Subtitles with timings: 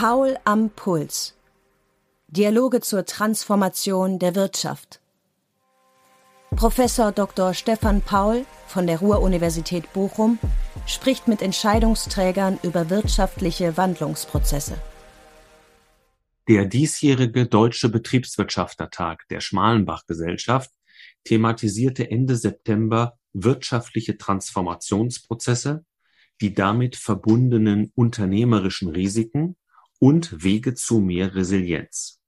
[0.00, 1.34] Paul am Puls.
[2.28, 5.00] Dialoge zur Transformation der Wirtschaft.
[6.54, 7.52] Professor Dr.
[7.52, 10.38] Stefan Paul von der Ruhr-Universität Bochum
[10.86, 14.80] spricht mit Entscheidungsträgern über wirtschaftliche Wandlungsprozesse.
[16.46, 20.70] Der diesjährige Deutsche Betriebswirtschaftertag der Schmalenbach-Gesellschaft
[21.24, 25.84] thematisierte Ende September wirtschaftliche Transformationsprozesse,
[26.40, 29.56] die damit verbundenen unternehmerischen Risiken
[29.98, 32.20] und Wege zu mehr Resilienz.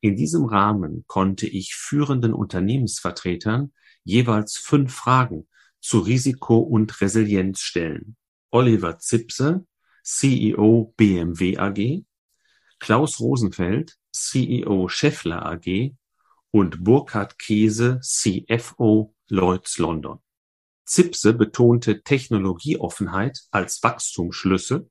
[0.00, 3.72] In diesem Rahmen konnte ich führenden Unternehmensvertretern
[4.04, 5.48] jeweils fünf Fragen
[5.80, 8.16] zu Risiko und Resilienz stellen.
[8.50, 9.66] Oliver Zipse,
[10.02, 12.04] CEO BMW AG,
[12.78, 15.94] Klaus Rosenfeld, CEO Scheffler AG
[16.50, 20.18] und Burkhard Käse, CFO Lloyds London.
[20.84, 24.90] Zipse betonte Technologieoffenheit als Wachstumsschlüssel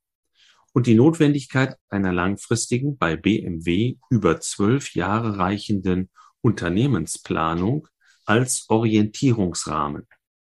[0.74, 6.10] und die Notwendigkeit einer langfristigen, bei BMW über zwölf Jahre reichenden
[6.42, 7.88] Unternehmensplanung
[8.26, 10.08] als Orientierungsrahmen.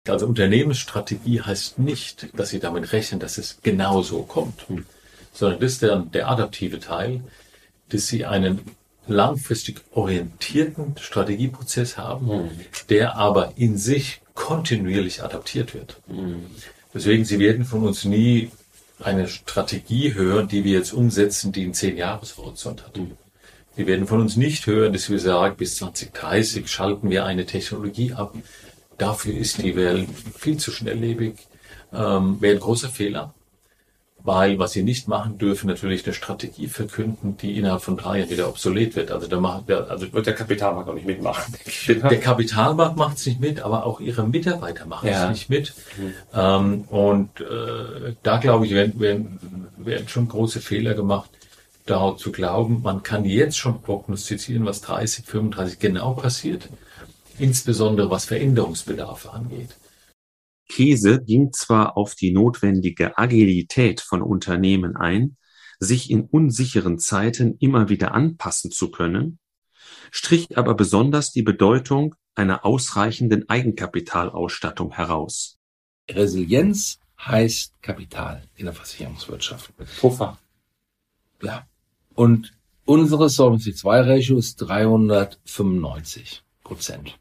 [0.07, 4.85] Also Unternehmensstrategie heißt nicht, dass Sie damit rechnen, dass es genauso kommt, hm.
[5.33, 7.21] sondern das ist der, der adaptive Teil,
[7.89, 8.61] dass Sie einen
[9.07, 12.49] langfristig orientierten Strategieprozess haben, hm.
[12.89, 16.01] der aber in sich kontinuierlich adaptiert wird.
[16.07, 16.45] Hm.
[16.93, 18.51] Deswegen, Sie werden von uns nie
[18.99, 22.97] eine Strategie hören, die wir jetzt umsetzen, die einen zehn Jahreshorizont hat.
[22.97, 23.11] Mhm.
[23.75, 28.13] Wir werden von uns nicht hören, dass wir sagen, bis 2030 schalten wir eine Technologie
[28.13, 28.33] ab.
[28.97, 30.07] Dafür ist die Welt
[30.37, 31.35] viel zu schnelllebig.
[31.91, 33.33] Ähm, wäre ein großer Fehler
[34.25, 38.29] weil was sie nicht machen dürfen, natürlich eine Strategie verkünden, die innerhalb von drei Jahren
[38.31, 39.11] wieder obsolet wird.
[39.11, 41.53] Also da macht der, also wird der Kapitalmarkt auch nicht mitmachen.
[41.87, 45.25] Der, der Kapitalmarkt macht es nicht mit, aber auch ihre Mitarbeiter machen ja.
[45.25, 45.73] es nicht mit.
[45.97, 46.13] Mhm.
[46.33, 51.29] Ähm, und äh, da glaube ich, werden, werden, werden schon große Fehler gemacht,
[51.85, 56.67] darauf zu glauben, man kann jetzt schon prognostizieren, was 30, 35 genau passiert,
[57.37, 59.69] insbesondere was Veränderungsbedarfe angeht.
[60.67, 65.37] Käse ging zwar auf die notwendige Agilität von Unternehmen ein,
[65.79, 69.39] sich in unsicheren Zeiten immer wieder anpassen zu können,
[70.11, 75.57] strich aber besonders die Bedeutung einer ausreichenden Eigenkapitalausstattung heraus.
[76.09, 79.73] Resilienz heißt Kapital in der Versicherungswirtschaft.
[79.99, 80.37] Puffer.
[81.41, 81.65] Ja.
[82.13, 82.53] Und
[82.85, 87.17] unsere Solvency 2 Ratio ist 395 Prozent.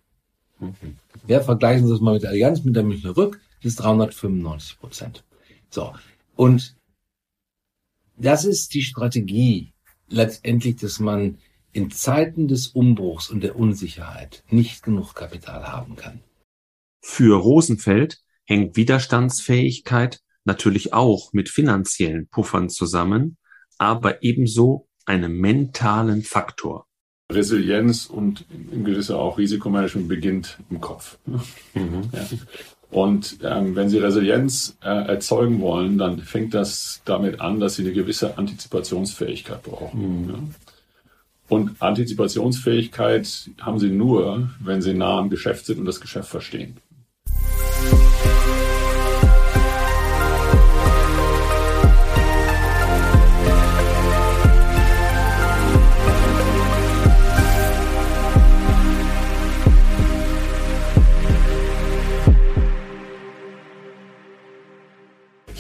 [1.27, 5.25] Ja, vergleichen das mal mit der Allianz, mit der Münchner Rück, das ist 395 Prozent.
[5.71, 5.93] So.
[6.37, 6.77] Und
[8.17, 9.73] das ist die Strategie
[10.09, 11.39] letztendlich, dass man
[11.73, 16.21] in Zeiten des Umbruchs und der Unsicherheit nicht genug Kapital haben kann.
[17.03, 23.37] Für Rosenfeld hängt Widerstandsfähigkeit natürlich auch mit finanziellen Puffern zusammen,
[23.79, 26.87] aber ebenso einem mentalen Faktor.
[27.33, 31.19] Resilienz und im gewisser auch Risikomanagement beginnt im Kopf.
[31.27, 32.11] Mhm.
[32.13, 32.27] Ja.
[32.91, 37.83] Und ähm, wenn Sie Resilienz äh, erzeugen wollen, dann fängt das damit an, dass Sie
[37.83, 40.23] eine gewisse Antizipationsfähigkeit brauchen.
[40.23, 40.29] Mhm.
[40.29, 40.39] Ja.
[41.49, 46.77] Und Antizipationsfähigkeit haben Sie nur, wenn Sie nah am Geschäft sind und das Geschäft verstehen.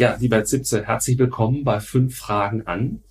[0.05, 3.03] Ja, lieber Zipse, herzlich willkommen bei Fünf Fragen an.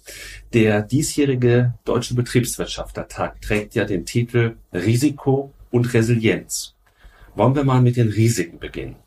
[0.53, 6.75] Der diesjährige Deutsche Betriebswirtschaftertag trägt ja den Titel Risiko und Resilienz.
[7.33, 8.97] Wollen wir mal mit den Risiken beginnen?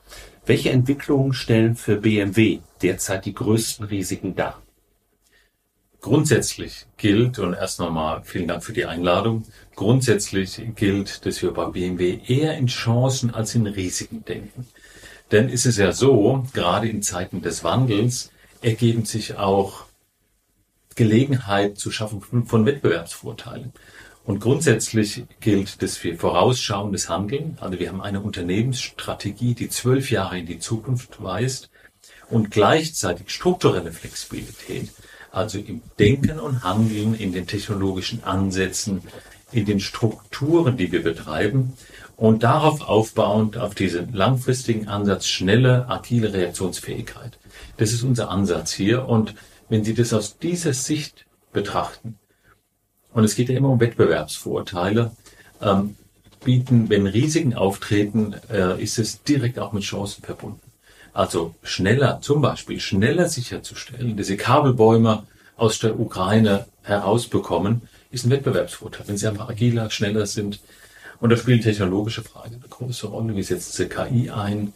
[0.44, 4.60] Welche Entwicklungen stellen für BMW derzeit die größten Risiken dar?
[6.00, 9.44] Grundsätzlich gilt, und erst nochmal vielen Dank für die Einladung,
[9.76, 14.66] grundsätzlich gilt, dass wir bei BMW eher in Chancen als in Risiken denken.
[15.32, 18.30] Denn ist es ja so, gerade in Zeiten des Wandels
[18.62, 19.86] ergeben sich auch
[20.94, 23.72] Gelegenheit zu schaffen von Wettbewerbsvorteilen.
[24.24, 30.38] Und grundsätzlich gilt, dass wir vorausschauendes Handeln, also wir haben eine Unternehmensstrategie, die zwölf Jahre
[30.38, 31.70] in die Zukunft weist
[32.28, 34.90] und gleichzeitig strukturelle Flexibilität,
[35.30, 39.02] also im Denken und Handeln, in den technologischen Ansätzen,
[39.52, 41.74] in den Strukturen, die wir betreiben,
[42.16, 47.38] und darauf aufbauend auf diesen langfristigen Ansatz schnelle, agile Reaktionsfähigkeit.
[47.76, 49.06] Das ist unser Ansatz hier.
[49.06, 49.34] Und
[49.68, 52.18] wenn Sie das aus dieser Sicht betrachten,
[53.12, 55.12] und es geht ja immer um Wettbewerbsvorteile,
[55.62, 55.96] ähm,
[56.44, 60.60] bieten, wenn Risiken auftreten, äh, ist es direkt auch mit Chancen verbunden.
[61.12, 65.22] Also schneller, zum Beispiel schneller sicherzustellen, diese Kabelbäume
[65.56, 69.08] aus der Ukraine herausbekommen, ist ein Wettbewerbsvorteil.
[69.08, 70.60] Wenn sie einfach agiler, schneller sind.
[71.20, 73.36] Und da spielen technologische Fragen eine große Rolle.
[73.36, 74.72] Wie setzen sie KI ein?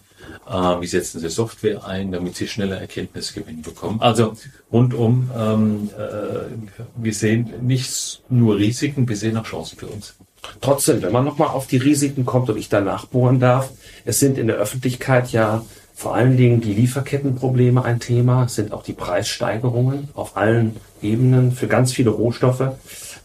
[0.49, 4.01] Äh, wie setzen sie Software ein, damit sie schneller Erkenntnisgewinn bekommen?
[4.01, 4.35] Also
[4.73, 6.51] rundum, ähm, äh,
[6.97, 10.15] wir sehen nicht nur Risiken, wir sehen auch Chancen für uns.
[10.61, 13.71] Trotzdem, wenn man nochmal auf die Risiken kommt und ich danach bohren darf,
[14.05, 15.65] es sind in der Öffentlichkeit ja
[15.95, 21.53] vor allen Dingen die Lieferkettenprobleme ein Thema, es sind auch die Preissteigerungen auf allen Ebenen
[21.53, 22.73] für ganz viele Rohstoffe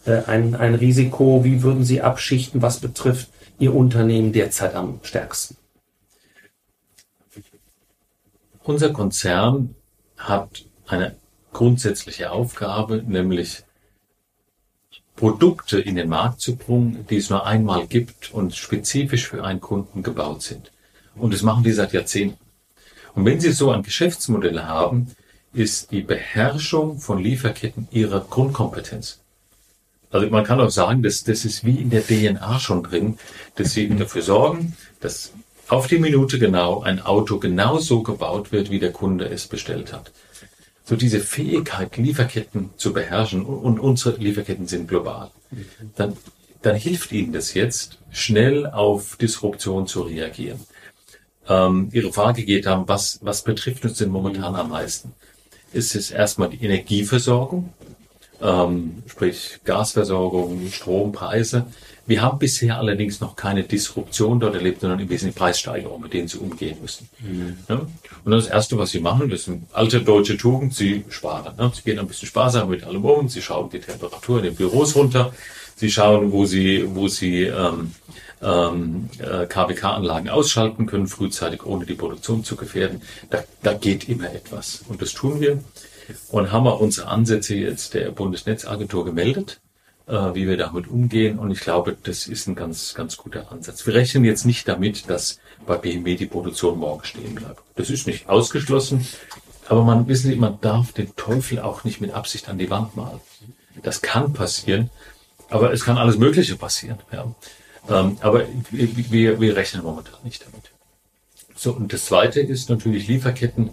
[0.06, 1.44] ein, ein Risiko.
[1.44, 3.30] Wie würden Sie abschichten, was betrifft
[3.60, 5.58] Ihr Unternehmen derzeit am stärksten?
[8.64, 9.76] Unser Konzern
[10.18, 11.16] hat eine
[11.54, 13.64] grundsätzliche Aufgabe, nämlich
[15.16, 19.62] Produkte in den Markt zu bringen, die es nur einmal gibt und spezifisch für einen
[19.62, 20.72] Kunden gebaut sind.
[21.16, 22.38] Und das machen die seit Jahrzehnten.
[23.14, 25.16] Und wenn Sie so ein Geschäftsmodell haben,
[25.54, 29.22] ist die Beherrschung von Lieferketten Ihre Grundkompetenz.
[30.12, 33.18] Also man kann auch sagen, dass das ist wie in der DNA schon drin,
[33.56, 35.34] dass Sie dafür sorgen, dass
[35.68, 39.92] auf die Minute genau ein Auto genau so gebaut wird, wie der Kunde es bestellt
[39.94, 40.12] hat.
[40.84, 45.32] So diese Fähigkeit, Lieferketten zu beherrschen, und unsere Lieferketten sind global,
[45.96, 46.16] dann,
[46.62, 50.60] dann hilft Ihnen das jetzt, schnell auf Disruption zu reagieren
[51.48, 55.14] ähm, Ihre Frage geht haben, was, was betrifft uns denn momentan am meisten?
[55.74, 57.74] Ist es erstmal die Energieversorgung,
[58.42, 61.66] ähm, sprich Gasversorgung, Strompreise.
[62.08, 66.28] Wir haben bisher allerdings noch keine Disruption dort erlebt, sondern im Wesentlichen Preissteigerungen, mit denen
[66.28, 67.10] sie umgehen müssen.
[67.20, 67.58] Mhm.
[67.68, 67.82] Ja?
[68.24, 71.56] Und das Erste, was sie machen, das ist eine alte deutsche Tugend, sie sparen.
[71.58, 71.72] Ne?
[71.74, 74.96] Sie gehen ein bisschen sparsam mit allem um, sie schauen die Temperatur in den Büros
[74.96, 75.34] runter,
[75.76, 77.92] sie schauen, wo sie, wo sie ähm,
[78.44, 83.02] ähm, äh, KWK-Anlagen ausschalten können, frühzeitig, ohne die Produktion zu gefährden.
[83.32, 84.84] Da, da geht immer etwas.
[84.88, 85.60] Und das tun wir.
[86.30, 89.60] Und haben wir unsere Ansätze jetzt der Bundesnetzagentur gemeldet,
[90.08, 91.40] äh, wie wir damit umgehen.
[91.40, 93.86] Und ich glaube, das ist ein ganz, ganz guter Ansatz.
[93.86, 97.62] Wir rechnen jetzt nicht damit, dass bei BMW die Produktion morgen stehen bleibt.
[97.76, 99.08] Das ist nicht ausgeschlossen.
[99.68, 102.96] Aber man wissen Sie, man darf den Teufel auch nicht mit Absicht an die Wand
[102.96, 103.20] malen.
[103.82, 104.90] Das kann passieren,
[105.50, 107.00] aber es kann alles Mögliche passieren.
[107.12, 107.34] Ja.
[107.90, 110.72] Ähm, aber wir, wir rechnen momentan nicht damit.
[111.56, 113.72] So, und das zweite ist natürlich Lieferketten.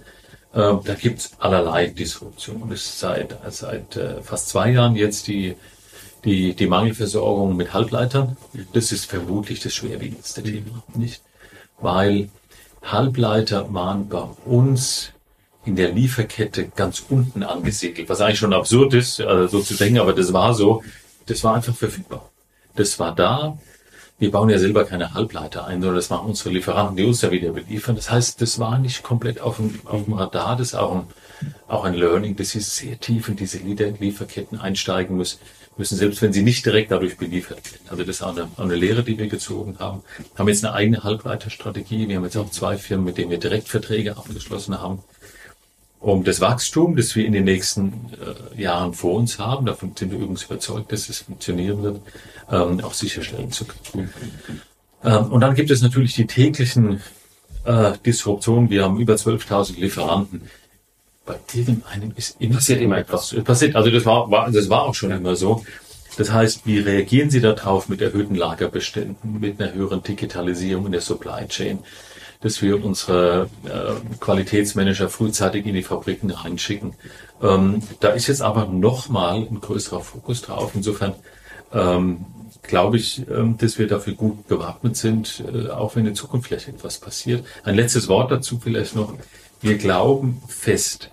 [0.53, 2.69] Äh, da gibt's allerlei Disruptionen.
[2.71, 5.57] Das ist seit, seit äh, fast zwei Jahren jetzt die,
[6.25, 8.37] die, die Mangelversorgung mit Halbleitern.
[8.73, 11.23] Das ist vermutlich das schwerwiegendste Thema, nicht?
[11.81, 12.29] Weil
[12.83, 15.13] Halbleiter waren bei uns
[15.65, 20.01] in der Lieferkette ganz unten angesiedelt, was eigentlich schon absurd ist, also so zu denken,
[20.01, 20.83] aber das war so.
[21.27, 22.31] Das war einfach verfügbar.
[22.75, 23.59] Das war da
[24.23, 27.33] wir bauen ja selber keine Halbleiter ein, sondern das machen unsere Lieferanten, die uns ja
[27.33, 27.97] wieder beliefern.
[27.97, 31.07] Das heißt, das war nicht komplett auf dem, auf dem Radar, das ist auch ein,
[31.67, 35.41] auch ein Learning, dass sie sehr tief in diese Lieferketten einsteigen müssen,
[35.77, 37.85] müssen, selbst wenn sie nicht direkt dadurch beliefert werden.
[37.89, 40.05] Also das ist auch eine, auch eine Lehre, die wir gezogen haben.
[40.19, 42.07] Wir haben jetzt eine eigene Halbleiterstrategie.
[42.07, 45.03] Wir haben jetzt auch zwei Firmen, mit denen wir Direktverträge abgeschlossen haben
[46.03, 48.11] um das Wachstum, das wir in den nächsten
[48.57, 52.01] äh, Jahren vor uns haben, davon sind wir übrigens überzeugt, dass es funktionieren wird,
[52.51, 54.13] ähm, auch sicherstellen zu können.
[55.05, 57.01] Ähm, und dann gibt es natürlich die täglichen
[57.65, 58.69] äh, Disruptionen.
[58.69, 60.43] Wir haben über 12.000 Lieferanten.
[61.25, 63.33] Bei irgendeinem ist immer, passiert immer etwas.
[63.45, 65.17] Passiert, also das war, war, das war auch schon ja.
[65.17, 65.65] immer so.
[66.17, 71.01] Das heißt, wie reagieren Sie darauf mit erhöhten Lagerbeständen, mit einer höheren Digitalisierung in der
[71.01, 71.79] Supply Chain?
[72.43, 76.95] Dass wir unsere äh, Qualitätsmanager frühzeitig in die Fabriken reinschicken.
[77.41, 80.73] Ähm, da ist jetzt aber nochmal ein größerer Fokus drauf.
[80.75, 81.15] Insofern
[81.73, 82.27] ähm,
[82.63, 86.69] glaube ich, ähm, dass wir dafür gut gewappnet sind, äh, auch wenn in Zukunft vielleicht
[86.69, 87.45] etwas passiert.
[87.65, 89.15] Ein letztes Wort dazu vielleicht noch.
[89.61, 91.11] Wir glauben fest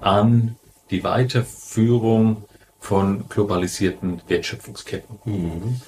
[0.00, 0.56] an
[0.90, 2.44] die Weiterführung
[2.84, 5.18] von globalisierten Wertschöpfungsketten.
[5.24, 5.80] Mhm.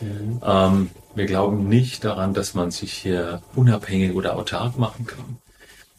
[0.43, 5.37] Ähm, wir glauben nicht daran, dass man sich hier unabhängig oder autark machen kann.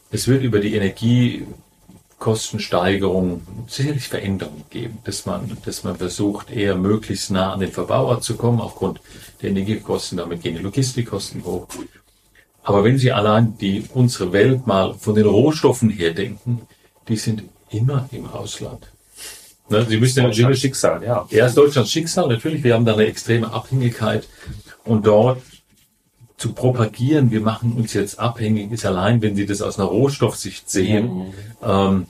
[0.09, 7.29] Es wird über die Energiekostensteigerung sicherlich Veränderungen geben, dass man, dass man versucht, eher möglichst
[7.29, 8.99] nah an den Verbraucher zu kommen aufgrund
[9.43, 10.17] der Energiekosten.
[10.17, 11.67] Damit gehen die Logistikkosten hoch.
[12.63, 16.63] Aber wenn Sie allein die, unsere Welt mal von den Rohstoffen her denken,
[17.07, 18.87] die sind immer im Ausland.
[19.69, 21.27] Ne, Sie müssen ja Deutschlands Schicksal, ja.
[21.29, 22.63] Ja, ist Deutschlands Schicksal, natürlich.
[22.63, 24.27] Wir haben da eine extreme Abhängigkeit.
[24.85, 25.41] Und dort
[26.37, 30.69] zu propagieren, wir machen uns jetzt abhängig, ist allein, wenn Sie das aus einer Rohstoffsicht
[30.69, 31.33] sehen, mhm.
[31.63, 32.05] ähm,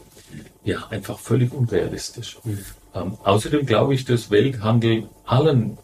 [0.65, 2.37] ja, einfach völlig unrealistisch.
[2.43, 2.59] Mhm.
[2.93, 5.77] Ähm, außerdem glaube ich, dass Welthandel allen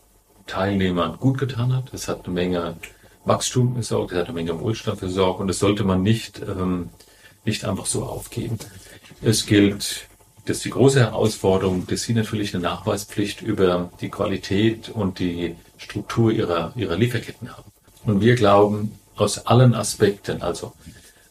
[0.46, 1.94] Teilnehmern gut getan hat.
[1.94, 2.75] Es hat eine Menge
[3.24, 6.89] Wachstum gesorgt, es hat eine Menge Wohlstand versorgt und das sollte man nicht, ähm,
[7.46, 8.60] nicht einfach so aufgeben.
[9.22, 10.08] Es gilt
[10.45, 15.55] das ist die große Herausforderung, dass sie natürlich eine Nachweispflicht über die Qualität und die
[15.77, 17.71] Struktur ihrer, ihrer Lieferketten haben.
[18.05, 20.73] Und wir glauben aus allen Aspekten, also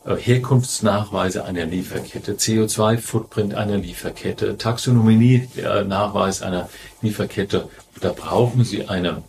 [0.07, 6.69] äh, Herkunftsnachweise einer Lieferkette, CO2-Footprint einer Lieferkette, Taxonomie-Nachweis äh, einer
[7.03, 7.69] Lieferkette,
[8.01, 9.23] da brauchen Sie eine,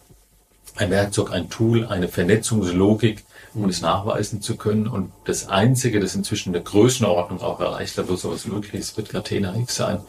[0.75, 4.88] ein Werkzeug, ein Tool, eine Vernetzungslogik, um es nachweisen zu können.
[4.88, 8.98] Und das Einzige, das inzwischen in der Größenordnung auch erreicht hat, wo sowas möglich ist,
[8.98, 10.00] wird Catena X sein.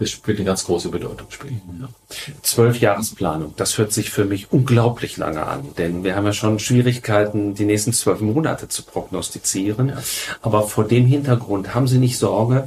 [0.00, 1.26] Das wird eine ganz große Bedeutung.
[1.78, 1.88] Ja.
[2.40, 6.58] Zwölf Jahresplanung, das hört sich für mich unglaublich lange an, denn wir haben ja schon
[6.58, 9.90] Schwierigkeiten, die nächsten zwölf Monate zu prognostizieren.
[9.90, 9.98] Ja.
[10.40, 12.66] Aber vor dem Hintergrund haben Sie nicht Sorge,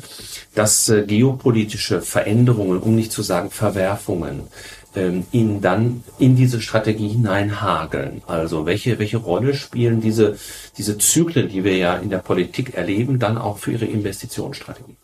[0.53, 4.43] dass äh, geopolitische Veränderungen, um nicht zu sagen Verwerfungen,
[4.95, 8.21] ähm, ihnen dann in diese Strategie hineinhageln.
[8.27, 10.37] Also welche, welche Rolle spielen diese,
[10.77, 14.95] diese Zyklen, die wir ja in der Politik erleben, dann auch für Ihre Investitionsstrategie?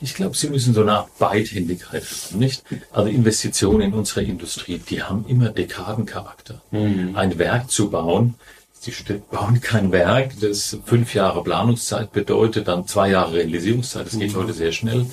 [0.00, 2.64] Ich glaube, Sie müssen so eine Art Beidhändigkeit haben, nicht?
[2.92, 6.60] Also Investitionen in unsere Industrie, die haben immer Dekadencharakter.
[6.72, 7.12] Mhm.
[7.14, 8.34] Ein Werk zu bauen,
[8.80, 8.92] Sie
[9.30, 14.36] bauen kein Werk, das fünf Jahre Planungszeit bedeutet, dann zwei Jahre Realisierungszeit, das geht mhm.
[14.36, 15.06] heute sehr schnell.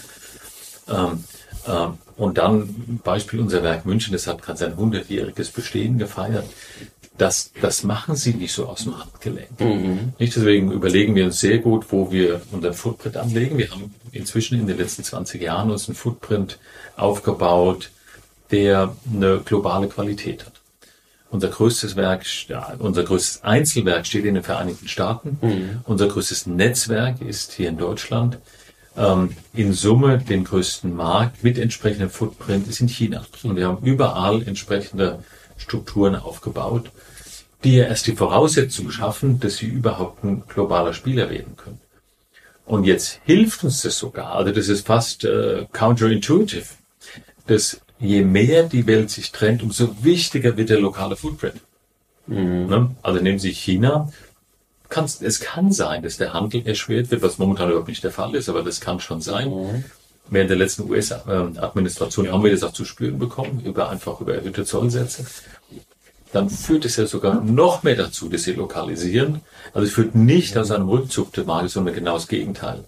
[0.89, 1.23] Ähm,
[1.67, 6.45] ähm, und dann Beispiel unser Werk München, das hat gerade sein 100-jähriges Bestehen gefeiert.
[7.17, 9.59] Das, das machen sie nicht so aus dem Handgelenk.
[9.59, 10.13] Mhm.
[10.17, 13.57] Nicht deswegen überlegen wir uns sehr gut, wo wir unseren Footprint anlegen.
[13.57, 16.57] Wir haben inzwischen in den letzten 20 Jahren uns einen Footprint
[16.95, 17.91] aufgebaut,
[18.51, 20.53] der eine globale Qualität hat.
[21.29, 22.25] Unser größtes Werk,
[22.79, 25.37] unser größtes Einzelwerk steht in den Vereinigten Staaten.
[25.41, 25.79] Mhm.
[25.85, 28.37] Unser größtes Netzwerk ist hier in Deutschland
[28.97, 33.25] ähm, in Summe den größten Markt mit entsprechendem Footprint ist in China.
[33.43, 35.23] Und wir haben überall entsprechende
[35.57, 36.91] Strukturen aufgebaut,
[37.63, 41.79] die ja erst die Voraussetzung schaffen, dass sie überhaupt ein globaler Spieler werden können.
[42.65, 46.65] Und jetzt hilft uns das sogar, also das ist fast äh, counterintuitive,
[47.47, 51.61] dass je mehr die Welt sich trennt, umso wichtiger wird der lokale Footprint.
[52.27, 52.67] Mhm.
[52.67, 52.95] Ne?
[53.01, 54.11] Also nehmen Sie China,
[54.91, 58.35] kann, es kann sein, dass der Handel erschwert wird, was momentan überhaupt nicht der Fall
[58.35, 59.49] ist, aber das kann schon sein.
[59.49, 59.83] Mhm.
[60.29, 64.63] Während der letzten US-Administration haben wir das auch zu spüren bekommen, über einfach über erhöhte
[64.63, 65.25] Zollsätze.
[66.31, 69.41] Dann führt es ja sogar noch mehr dazu, dass sie lokalisieren.
[69.73, 72.85] Also es führt nicht aus einem Rückzug der Marke, sondern genau das Gegenteil.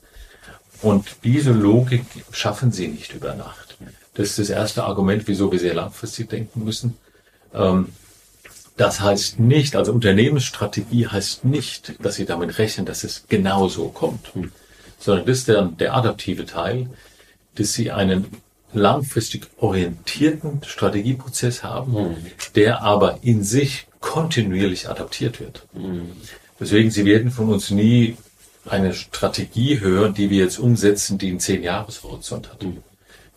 [0.82, 3.78] Und diese Logik schaffen sie nicht über Nacht.
[4.14, 6.98] Das ist das erste Argument, wieso wir sehr langfristig denken müssen.
[7.54, 7.90] Ähm,
[8.78, 13.90] das heißt nicht, also Unternehmensstrategie heißt nicht, dass Sie damit rechnen, dass es genau so
[13.90, 14.52] kommt, hm.
[15.00, 16.88] sondern das ist der, der adaptive Teil,
[17.56, 18.26] dass Sie einen
[18.74, 22.16] langfristig orientierten Strategieprozess haben, hm.
[22.56, 25.68] der aber in sich kontinuierlich adaptiert wird.
[25.74, 26.12] Hm.
[26.60, 28.18] Deswegen, Sie werden von uns nie
[28.66, 32.66] eine Strategie hören, die wir jetzt umsetzen, die einen zehn Jahreshorizont hat.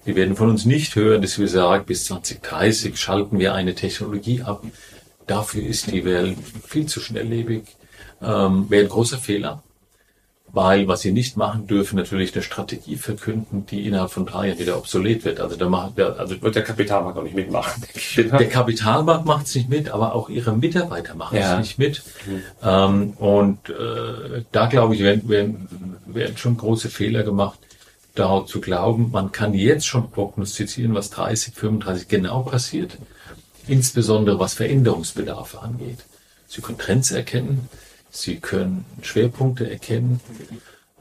[0.05, 4.43] Sie werden von uns nicht hören, dass wir sagen, bis 2030 schalten wir eine Technologie
[4.43, 4.62] ab,
[5.26, 7.64] Dafür ist die Welt viel zu schnelllebig.
[8.23, 9.62] Ähm, wäre ein großer Fehler.
[10.52, 14.59] Weil was sie nicht machen dürfen, natürlich eine Strategie verkünden, die innerhalb von drei Jahren
[14.59, 15.40] wieder obsolet wird.
[15.40, 17.83] Also da macht der, also wird der Kapitalmarkt auch nicht mitmachen.
[18.16, 21.54] Der Kapitalmarkt macht es nicht mit, aber auch ihre Mitarbeiter machen ja.
[21.54, 22.02] es nicht mit.
[22.26, 22.42] Mhm.
[22.62, 25.68] Ähm, und äh, da glaube ich, werden, werden,
[26.06, 27.59] werden schon große Fehler gemacht,
[28.14, 32.97] darauf zu glauben, man kann jetzt schon prognostizieren, was 30, 35 genau passiert
[33.68, 35.99] insbesondere was Veränderungsbedarfe angeht.
[36.49, 37.68] Sie können Trends erkennen,
[38.11, 40.20] Sie können Schwerpunkte erkennen.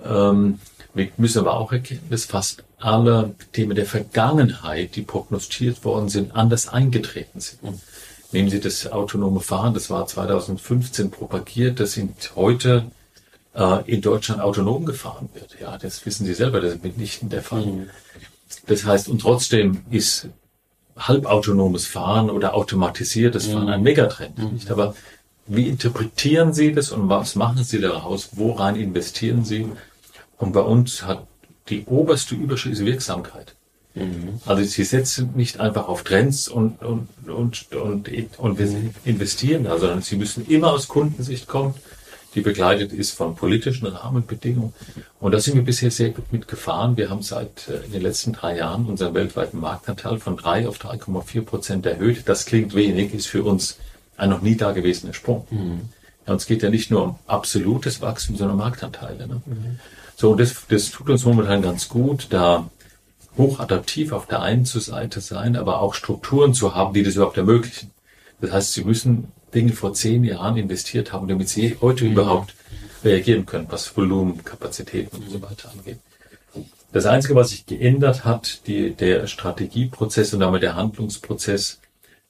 [0.03, 0.59] Ähm,
[0.93, 6.35] wir müssen aber auch erkennen, dass fast alle Themen der Vergangenheit, die prognostiziert worden sind,
[6.35, 7.61] anders eingetreten sind.
[8.31, 12.85] Nehmen Sie das autonome Fahren, das war 2015 propagiert, das sind heute
[13.53, 15.57] äh, in Deutschland autonom gefahren wird.
[15.59, 17.65] Ja, das wissen Sie selber, das ist mitnichten der Fall.
[17.65, 17.89] Mhm.
[18.67, 20.27] Das heißt, und trotzdem ist
[20.97, 23.83] halbautonomes Fahren oder automatisiertes Fahren ein mhm.
[23.83, 24.37] Megatrend.
[24.37, 24.53] Mhm.
[24.53, 24.71] Nicht?
[24.71, 24.95] Aber
[25.47, 28.29] wie interpretieren Sie das und was machen Sie daraus?
[28.33, 29.67] Woran investieren Sie?
[30.37, 31.27] Und bei uns hat
[31.69, 33.55] die oberste Überschrift Wirksamkeit.
[33.93, 34.39] Mhm.
[34.45, 39.77] Also Sie setzen nicht einfach auf Trends und, und, und, und, und wir investieren da,
[39.77, 41.75] sondern Sie müssen immer aus Kundensicht kommen
[42.35, 44.73] die begleitet ist von politischen Rahmenbedingungen.
[45.19, 46.97] Und da sind wir bisher sehr gut mitgefahren.
[46.97, 50.77] Wir haben seit äh, in den letzten drei Jahren unseren weltweiten Marktanteil von drei auf
[50.77, 52.23] 3,4 Prozent erhöht.
[52.25, 53.77] Das klingt wenig, ist für uns
[54.17, 55.47] ein noch nie dagewesener Sprung.
[55.49, 55.89] Mhm.
[56.27, 59.27] Ja, uns geht ja nicht nur um absolutes Wachstum, sondern um Marktanteile.
[59.27, 59.41] Ne?
[59.45, 59.79] Mhm.
[60.15, 62.69] So, das, das tut uns momentan ganz gut, da
[63.37, 67.91] hochadaptiv auf der einen Seite sein, aber auch Strukturen zu haben, die das überhaupt ermöglichen.
[68.39, 72.11] Das heißt, sie müssen Dinge vor zehn Jahren investiert haben, damit sie heute mhm.
[72.11, 72.53] überhaupt
[73.03, 75.99] reagieren können, was Volumen, Kapazitäten und so weiter angeht.
[76.91, 81.79] Das Einzige, was sich geändert hat, die, der Strategieprozess und damit der Handlungsprozess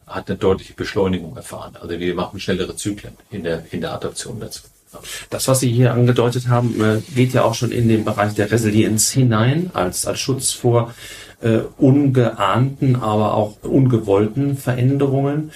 [0.07, 1.75] hat eine deutliche Beschleunigung erfahren.
[1.79, 4.63] Also wir machen schnellere Zyklen in der, in der Adaption dazu.
[5.29, 8.49] Das, was Sie hier angedeutet haben, äh, geht ja auch schon in den Bereich der
[8.49, 10.93] Resilienz hinein, als, als Schutz vor
[11.41, 15.51] äh, ungeahnten, aber auch ungewollten Veränderungen.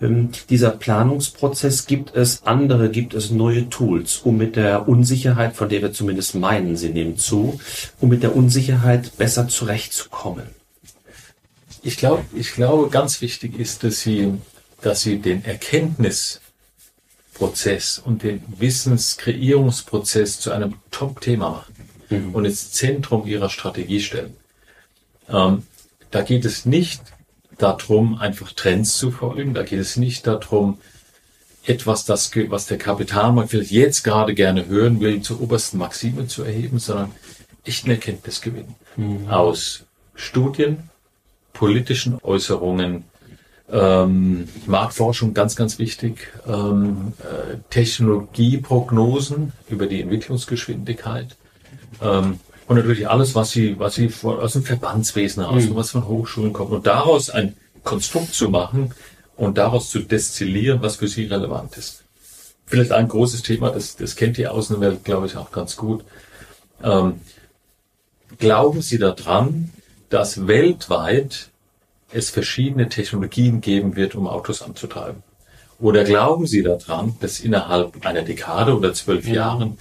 [0.00, 5.68] Ähm, dieser Planungsprozess gibt es andere, gibt es neue Tools, um mit der Unsicherheit, von
[5.68, 7.60] der wir zumindest meinen, sie nehmen zu,
[8.00, 10.46] um mit der Unsicherheit besser zurechtzukommen.
[11.82, 14.32] Ich glaube, ich glaube, ganz wichtig ist, dass Sie,
[14.80, 21.74] dass Sie den Erkenntnisprozess und den Wissenskreierungsprozess zu einem Top-Thema machen
[22.08, 22.34] mhm.
[22.34, 24.34] und ins Zentrum Ihrer Strategie stellen.
[25.28, 25.62] Ähm,
[26.10, 27.02] da geht es nicht
[27.58, 29.54] darum, einfach Trends zu folgen.
[29.54, 30.78] Da geht es nicht darum,
[31.66, 36.42] etwas, das, was der Kapitalmarkt vielleicht jetzt gerade gerne hören will, zur obersten Maxime zu
[36.42, 37.12] erheben, sondern
[37.64, 39.28] echten Erkenntnisgewinn mhm.
[39.28, 40.90] aus Studien,
[41.52, 43.04] politischen Äußerungen,
[43.70, 51.36] ähm, Marktforschung ganz, ganz wichtig, ähm, äh, Technologieprognosen über die Entwicklungsgeschwindigkeit,
[52.02, 55.76] ähm, und natürlich alles, was sie, was sie aus dem Verbandswesen heraus, mhm.
[55.76, 56.72] was von Hochschulen kommt.
[56.72, 58.94] Und daraus ein Konstrukt zu machen
[59.36, 62.04] und daraus zu destillieren, was für sie relevant ist.
[62.66, 66.04] Vielleicht ein großes Thema, das, das kennt die Außenwelt, glaube ich, auch ganz gut.
[66.82, 67.20] Ähm,
[68.38, 69.70] glauben Sie daran,
[70.08, 71.50] dass weltweit
[72.12, 75.22] es verschiedene Technologien geben wird, um Autos anzutreiben?
[75.78, 79.34] Oder glauben Sie daran, dass innerhalb einer Dekade oder zwölf ja.
[79.34, 79.78] Jahren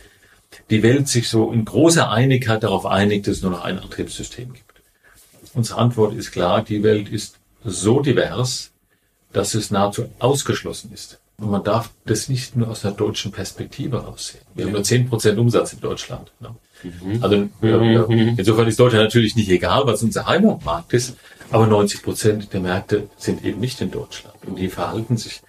[0.69, 4.53] die Welt sich so in großer Einigkeit darauf einigt, dass es nur noch ein Antriebssystem
[4.53, 4.81] gibt.
[5.53, 8.71] Unsere Antwort ist klar, die Welt ist so divers,
[9.31, 11.19] dass es nahezu ausgeschlossen ist.
[11.37, 14.43] Und man darf das nicht nur aus einer deutschen Perspektive heraussehen.
[14.53, 14.67] Wir ja.
[14.67, 16.31] haben nur zehn Prozent Umsatz in Deutschland.
[16.39, 16.55] Ne?
[16.83, 17.23] Mhm.
[17.23, 18.35] Also mhm.
[18.37, 21.17] insofern ist Deutschland natürlich nicht egal, was unser Heimatmarkt ist,
[21.49, 24.35] aber 90 Prozent der Märkte sind eben nicht in Deutschland.
[24.45, 25.41] Und die verhalten sich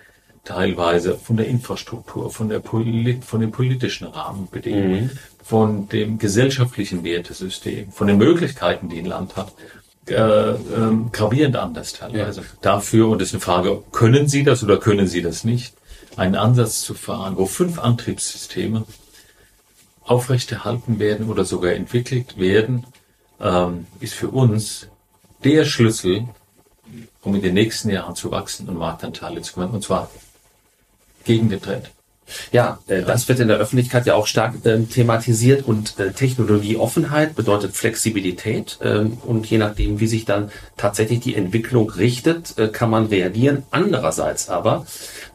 [0.44, 5.10] teilweise von der Infrastruktur, von, der Polit von den politischen Rahmenbedingungen, mhm.
[5.42, 9.52] von dem gesellschaftlichen Wertesystem, von den Möglichkeiten, die ein Land hat,
[10.06, 10.56] äh, äh,
[11.12, 12.42] gravierend anders teilweise.
[12.42, 12.46] Ja.
[12.60, 15.74] Dafür, und das ist eine Frage, können Sie das oder können Sie das nicht,
[16.16, 18.84] einen Ansatz zu fahren, wo fünf Antriebssysteme
[20.02, 22.86] aufrechterhalten werden oder sogar entwickelt werden,
[23.40, 24.88] ähm, ist für uns
[25.42, 26.28] der Schlüssel,
[27.22, 29.72] um in den nächsten Jahren zu wachsen und Marktanteile zu gewinnen.
[29.72, 30.10] Und zwar
[31.24, 31.90] gegen den Trend.
[32.52, 37.34] Ja, äh, das wird in der Öffentlichkeit ja auch stark äh, thematisiert und äh, Technologieoffenheit
[37.34, 42.90] bedeutet Flexibilität ähm, und je nachdem, wie sich dann tatsächlich die Entwicklung richtet, äh, kann
[42.90, 43.64] man reagieren.
[43.70, 44.86] Andererseits aber,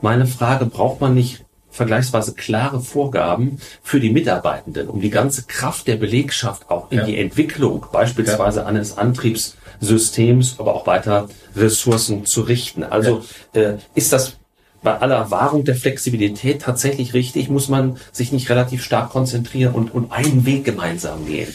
[0.01, 5.87] meine Frage, braucht man nicht vergleichsweise klare Vorgaben für die Mitarbeitenden, um die ganze Kraft
[5.87, 7.05] der Belegschaft auch in ja.
[7.05, 8.65] die Entwicklung beispielsweise ja.
[8.65, 12.83] eines Antriebssystems, aber auch weiter Ressourcen zu richten.
[12.83, 13.23] Also
[13.53, 13.61] ja.
[13.61, 14.38] äh, ist das
[14.81, 17.49] bei aller Wahrung der Flexibilität tatsächlich richtig?
[17.49, 21.53] Muss man sich nicht relativ stark konzentrieren und, und einen Weg gemeinsam gehen?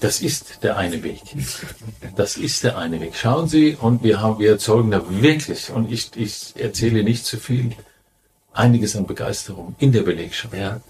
[0.00, 1.20] Das ist der eine Weg.
[2.16, 3.14] Das ist der eine Weg.
[3.14, 7.36] Schauen Sie, und wir haben, wir erzeugen da wirklich, und ich, ich erzähle nicht zu
[7.36, 7.72] viel,
[8.52, 10.54] einiges an Begeisterung in der Belegschaft.
[10.54, 10.80] Ja.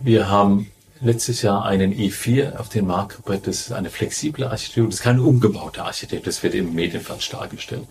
[0.00, 3.46] Wir haben letztes Jahr einen i4 auf den Markt gebracht.
[3.46, 4.86] Das ist eine flexible Architektur.
[4.86, 6.24] Das ist keine umgebaute Architektur.
[6.24, 7.86] Das wird im Medienfeld dargestellt.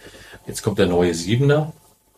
[0.48, 1.74] Jetzt kommt der neue Siebener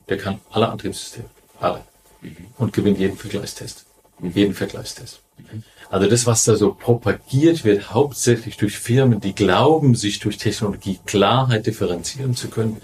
[0.10, 1.30] der kann alle Antriebssysteme.
[1.60, 1.84] Alle.
[2.22, 2.36] Mhm.
[2.58, 3.86] Und gewinnt jeden Vergleichstest.
[4.20, 4.32] Mhm.
[4.32, 5.22] Jeden Vergleichstest.
[5.38, 5.64] Mhm.
[5.90, 11.00] Also das, was da so propagiert wird, hauptsächlich durch Firmen, die glauben, sich durch Technologie
[11.06, 12.82] Klarheit differenzieren zu können,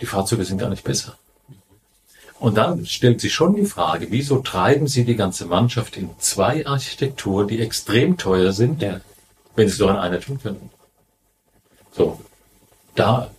[0.00, 1.16] die Fahrzeuge sind gar nicht besser.
[2.38, 6.66] Und dann stellt sich schon die Frage, wieso treiben Sie die ganze Mannschaft in zwei
[6.66, 9.00] Architekturen, die extrem teuer sind, ja.
[9.56, 10.70] wenn Sie es doch in einer tun können?
[11.92, 12.20] So.
[12.94, 13.30] Da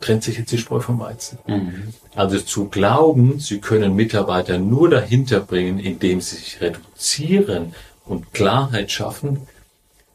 [0.00, 1.38] trennt sich jetzt die Spreu vom Weizen.
[1.46, 1.94] Mhm.
[2.14, 8.90] Also zu glauben, sie können Mitarbeiter nur dahinter bringen, indem sie sich reduzieren und Klarheit
[8.90, 9.46] schaffen,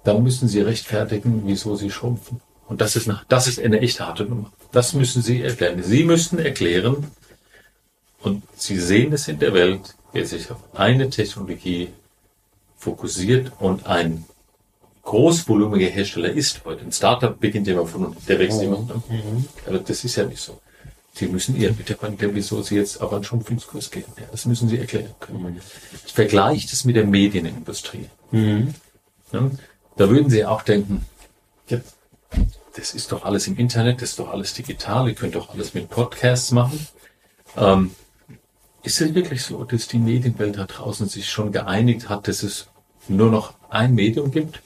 [0.03, 2.41] dann müssen sie rechtfertigen, wieso sie schrumpfen.
[2.67, 4.51] Und das ist, eine, das ist eine echt harte Nummer.
[4.71, 5.83] Das müssen sie erklären.
[5.83, 7.11] Sie müssen erklären,
[8.25, 11.89] und Sie sehen es in der Welt, wer sich auf eine Technologie
[12.75, 14.25] fokussiert und ein
[15.05, 16.83] großvolumiger Hersteller ist heute.
[16.83, 18.79] Ein Startup beginnt immer von der wächst immer.
[18.79, 19.01] Ne?
[19.07, 19.45] Mhm.
[19.65, 20.59] Aber das ist ja nicht so.
[21.13, 24.03] Sie müssen Ihren Mitarbeitern, wieso Sie jetzt auf einen Schrumpfungskurs gehen.
[24.17, 25.43] Ja, das müssen Sie erklären können.
[25.43, 25.61] Mhm.
[26.05, 28.09] Ich vergleiche das mit der Medienindustrie.
[28.31, 28.73] Mhm.
[29.31, 29.49] Ja,
[29.95, 31.05] da würden Sie auch denken,
[31.69, 31.79] ja,
[32.75, 35.73] das ist doch alles im Internet, das ist doch alles digital, ihr könnt doch alles
[35.73, 36.85] mit Podcasts machen.
[37.55, 37.91] Ähm,
[38.83, 42.67] ist es wirklich so, dass die Medienwelt da draußen sich schon geeinigt hat, dass es
[43.07, 44.61] nur noch ein Medium gibt?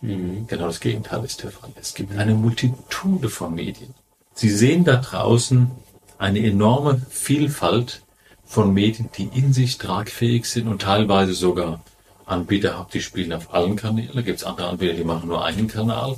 [0.00, 0.46] Mhm.
[0.46, 1.70] Genau das Gegenteil ist der Fall.
[1.78, 3.94] Es gibt eine Multitude von Medien.
[4.34, 5.70] Sie sehen da draußen
[6.18, 8.02] eine enorme Vielfalt
[8.44, 11.82] von Medien, die in sich tragfähig sind und teilweise sogar
[12.26, 14.12] Anbieter haben, die spielen auf allen Kanälen.
[14.14, 16.16] Da gibt es andere Anbieter, die machen nur einen Kanal.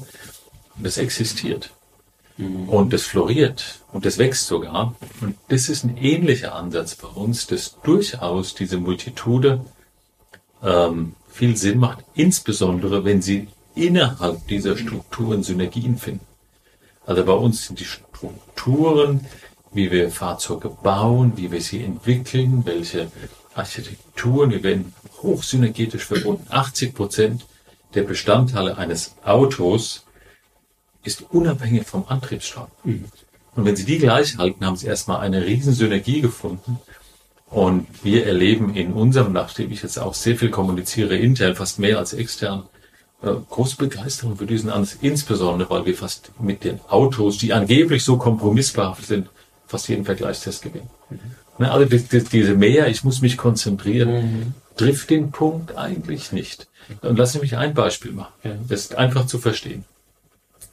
[0.77, 1.71] Und das existiert.
[2.37, 2.69] Mhm.
[2.69, 4.95] Und das floriert und das wächst sogar.
[5.21, 9.65] Und das ist ein ähnlicher Ansatz bei uns, dass durchaus diese Multitude
[10.63, 16.27] ähm, viel Sinn macht, insbesondere wenn sie innerhalb dieser Strukturen Synergien finden.
[17.07, 19.27] Also bei uns sind die Strukturen,
[19.73, 23.11] wie wir Fahrzeuge bauen, wie wir sie entwickeln, welche
[23.55, 26.47] Architekturen, wir werden hochsynergetisch verbunden.
[26.51, 27.47] 80 Prozent
[27.95, 30.05] der Bestandteile eines Autos
[31.05, 32.69] ist unabhängig vom Antriebsstrang.
[32.85, 33.05] Mhm.
[33.55, 36.79] Und wenn Sie die gleich halten, haben Sie erstmal eine riesen Synergie gefunden.
[37.51, 41.99] Und wir erleben in unserem, nachdem ich jetzt auch sehr viel kommuniziere, intern, fast mehr
[41.99, 42.63] als extern,
[43.23, 48.17] große Begeisterung für diesen Ansatz, insbesondere weil wir fast mit den Autos, die angeblich so
[48.17, 49.29] kompromissbehaftet sind,
[49.67, 50.91] fast jeden Vergleichstest gewinnen.
[51.11, 51.19] Mhm.
[51.59, 54.55] Ne, also die, die, diese mehr, ich muss mich konzentrieren, mhm.
[54.77, 56.67] trifft den Punkt eigentlich nicht.
[57.01, 58.33] Und lassen Sie mich ein Beispiel machen.
[58.43, 58.53] Ja.
[58.69, 59.85] Das ist einfach zu verstehen.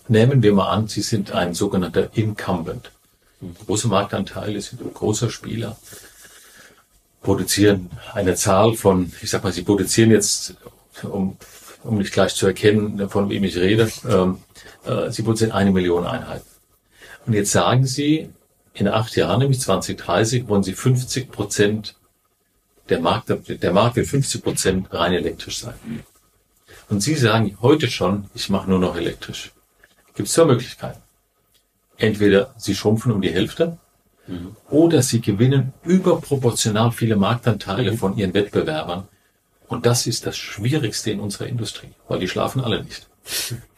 [0.07, 2.91] Nehmen wir mal an, Sie sind ein sogenannter Incumbent.
[3.67, 5.77] Große Marktanteile, sind ein großer Spieler,
[7.21, 10.55] produzieren eine Zahl von, ich sag mal, Sie produzieren jetzt,
[11.03, 11.37] um,
[11.83, 14.39] um nicht gleich zu erkennen, von wem ich rede, ähm,
[14.85, 16.47] äh, Sie produzieren eine Million Einheiten.
[17.25, 18.29] Und jetzt sagen Sie,
[18.73, 21.95] in acht Jahren, nämlich 2030, wollen Sie 50 Prozent
[22.89, 25.75] der Markt, der Markt wird 50 Prozent rein elektrisch sein.
[26.89, 29.51] Und Sie sagen heute schon, ich mache nur noch elektrisch
[30.19, 30.99] gibt es zwei Möglichkeiten.
[31.95, 33.77] Entweder sie schrumpfen um die Hälfte
[34.27, 34.57] mhm.
[34.69, 37.97] oder sie gewinnen überproportional viele Marktanteile mhm.
[37.97, 39.07] von ihren Wettbewerbern.
[39.69, 43.07] Und das ist das Schwierigste in unserer Industrie, weil die schlafen alle nicht.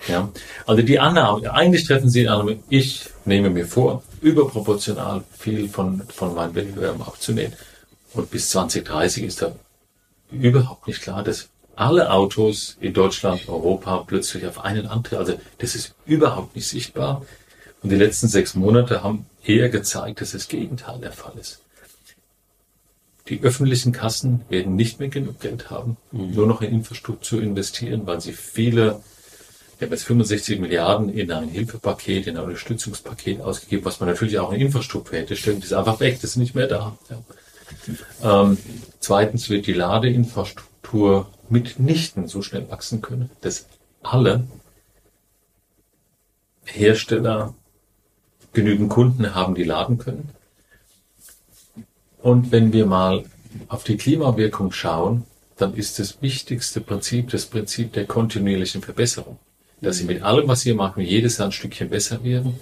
[0.08, 0.32] Ja,
[0.66, 6.02] also die Annahme, eigentlich treffen sie die Annahme, ich nehme mir vor, überproportional viel von,
[6.08, 7.54] von meinen Wettbewerbern abzunehmen.
[8.14, 9.54] Und bis 2030 ist da
[10.32, 15.20] überhaupt nicht klar, dass alle Autos in Deutschland, Europa plötzlich auf einen Antrieb.
[15.20, 17.26] Also das ist überhaupt nicht sichtbar.
[17.84, 21.62] Und die letzten sechs Monate haben eher gezeigt, dass das Gegenteil der Fall ist.
[23.32, 26.32] Die öffentlichen Kassen werden nicht mehr genug Geld haben, mhm.
[26.36, 29.02] nur noch in Infrastruktur investieren, weil sie viele,
[29.80, 34.38] wir haben jetzt 65 Milliarden in ein Hilfepaket, in ein Unterstützungspaket ausgegeben, was man natürlich
[34.38, 35.62] auch in Infrastruktur hätte stellen.
[35.62, 36.98] Das ist einfach weg, das ist nicht mehr da.
[38.22, 38.42] Ja.
[38.42, 38.58] Ähm,
[39.00, 43.66] zweitens wird die Ladeinfrastruktur mitnichten so schnell wachsen können, dass
[44.04, 44.44] alle
[46.66, 47.56] Hersteller
[48.52, 50.32] genügend Kunden haben, die laden können.
[52.22, 53.26] Und wenn wir mal
[53.68, 55.26] auf die Klimawirkung schauen,
[55.58, 59.38] dann ist das wichtigste Prinzip das Prinzip der kontinuierlichen Verbesserung.
[59.82, 62.60] Dass sie mit allem, was sie machen, jedes Jahr ein Stückchen besser werden.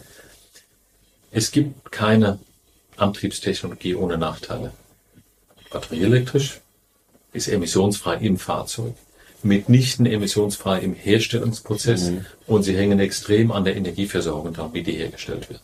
[1.32, 2.40] Es gibt keine
[2.98, 4.72] Antriebstechnologie ohne Nachteile.
[5.70, 6.62] Batterieelektrisch,
[7.34, 8.96] ist emissionsfrei im Fahrzeug,
[9.44, 12.26] mitnichten emissionsfrei im Herstellungsprozess mhm.
[12.48, 15.62] und sie hängen extrem an der Energieversorgung dran, wie die hergestellt wird.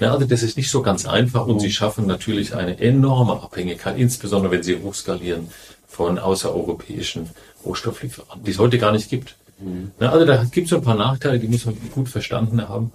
[0.00, 3.98] Ja, also das ist nicht so ganz einfach und sie schaffen natürlich eine enorme Abhängigkeit,
[3.98, 5.48] insbesondere wenn sie hochskalieren
[5.88, 7.30] von außereuropäischen
[7.64, 9.36] Rohstofflieferanten, die es heute gar nicht gibt.
[9.58, 9.90] Mhm.
[10.00, 12.92] Ja, also da gibt es so ein paar Nachteile, die muss man gut verstanden haben.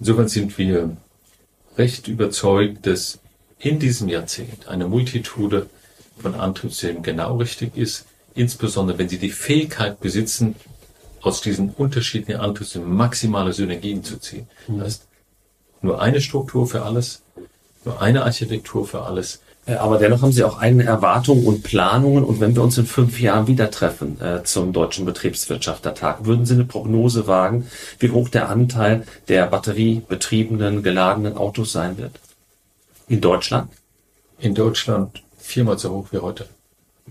[0.00, 0.96] Insofern sind wir
[1.78, 3.20] recht überzeugt, dass
[3.58, 5.68] in diesem Jahrzehnt eine Multitude
[6.18, 10.56] von Antriebssystemen genau richtig ist, insbesondere wenn sie die Fähigkeit besitzen,
[11.22, 14.46] aus diesen unterschiedlichen Antriebssystemen maximale Synergien zu ziehen.
[14.68, 15.06] Das heißt,
[15.84, 17.22] nur eine Struktur für alles,
[17.84, 19.40] nur eine Architektur für alles.
[19.66, 22.22] Aber dennoch haben Sie auch eigene Erwartungen und Planungen.
[22.22, 26.54] Und wenn wir uns in fünf Jahren wieder treffen äh, zum Deutschen Betriebswirtschaftertag, würden Sie
[26.54, 27.66] eine Prognose wagen,
[27.98, 32.20] wie hoch der Anteil der batteriebetriebenen, geladenen Autos sein wird?
[33.08, 33.70] In Deutschland?
[34.38, 36.46] In Deutschland viermal so hoch wie heute.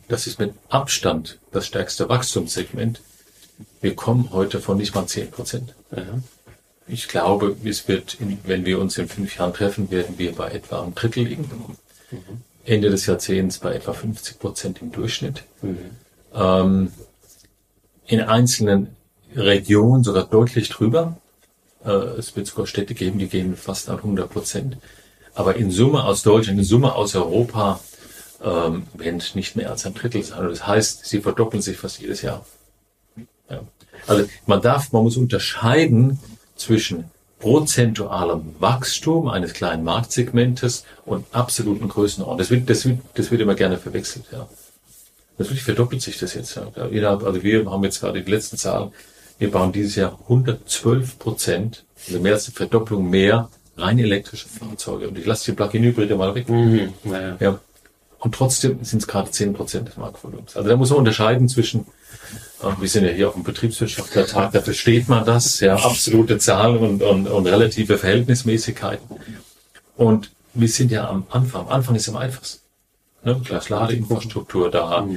[0.08, 3.02] Das ist mit Abstand das stärkste Wachstumssegment.
[3.82, 5.74] Wir kommen heute von nicht mal 10 Prozent.
[6.88, 10.52] Ich glaube, es wird, in, wenn wir uns in fünf Jahren treffen, werden wir bei
[10.52, 11.50] etwa einem Drittel liegen.
[12.12, 12.18] Mhm.
[12.66, 15.44] Ende des Jahrzehnts bei etwa 50 Prozent im Durchschnitt.
[15.62, 15.78] Mhm.
[16.34, 16.92] Ähm,
[18.06, 18.96] in einzelnen
[19.36, 21.18] Regionen sogar deutlich drüber.
[21.86, 24.78] Äh, es wird sogar Städte geben, die gehen fast an 100 Prozent.
[25.34, 27.80] Aber in Summe aus Deutschland, in Summe aus Europa
[28.44, 30.40] ähm, werden nicht mehr als ein Drittel sein.
[30.40, 32.46] Und das heißt, sie verdoppeln sich fast jedes Jahr.
[33.50, 33.62] Ja.
[34.06, 36.20] Also man darf, man muss unterscheiden
[36.64, 37.06] zwischen
[37.40, 42.38] prozentualem Wachstum eines kleinen Marktsegmentes und absoluten Größenordnung.
[42.38, 44.48] Das wird, das wird, das wird immer gerne verwechselt, ja.
[45.38, 46.56] Natürlich verdoppelt sich das jetzt.
[46.56, 46.68] Ja.
[46.76, 48.92] Also wir haben jetzt gerade die letzten Zahlen
[49.40, 55.10] Wir bauen dieses Jahr 112 Prozent, also mehr als eine Verdopplung mehr rein elektrische Fahrzeuge.
[55.10, 56.48] Und ich lasse die Plug-in-Hybride mal weg.
[56.48, 56.94] Mhm.
[57.04, 57.38] Naja.
[57.40, 57.60] Ja.
[58.20, 60.56] Und trotzdem sind es gerade 10 Prozent des Marktvolumens.
[60.56, 61.86] Also da muss man unterscheiden zwischen,
[62.80, 67.04] wir sind ja hier auf dem Betriebswirtschaftlertag, da versteht man das, ja, absolute Zahlen und,
[67.04, 69.18] und, und relative Verhältnismäßigkeiten.
[69.96, 71.62] Und wir sind ja am Anfang.
[71.62, 72.62] Am Anfang ist am einfachsten.
[73.24, 73.40] Ne?
[73.44, 75.08] Gleich Ladeinfrastruktur da.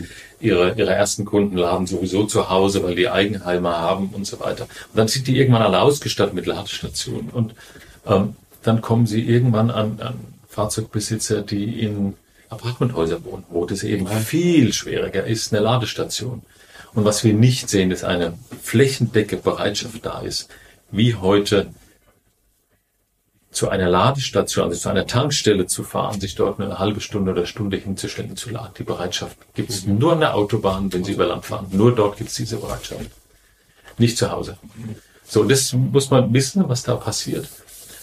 [0.41, 4.65] Ihre, ihre ersten Kunden laden sowieso zu Hause, weil die Eigenheime haben und so weiter.
[4.65, 7.31] Und dann sind die irgendwann alle ausgestattet mit Ladestationen.
[7.31, 7.55] Und
[8.07, 10.15] ähm, dann kommen sie irgendwann an, an
[10.49, 12.15] Fahrzeugbesitzer, die in
[12.49, 16.43] Apartmenthäusern wohnen, wo das eben viel schwieriger ist, eine Ladestation.
[16.95, 20.49] Und was wir nicht sehen, ist eine flächendecke Bereitschaft da ist,
[20.91, 21.69] wie heute
[23.51, 27.47] zu einer Ladestation, also zu einer Tankstelle zu fahren, sich dort eine halbe Stunde oder
[27.47, 28.75] Stunde hinzustellen zu laden.
[28.79, 31.67] Die Bereitschaft gibt es nur an der Autobahn, wenn Sie über Land fahren.
[31.71, 33.11] Nur dort gibt es diese Bereitschaft.
[33.97, 34.59] Nicht zu Hause.
[35.27, 37.49] So, das muss man wissen, was da passiert.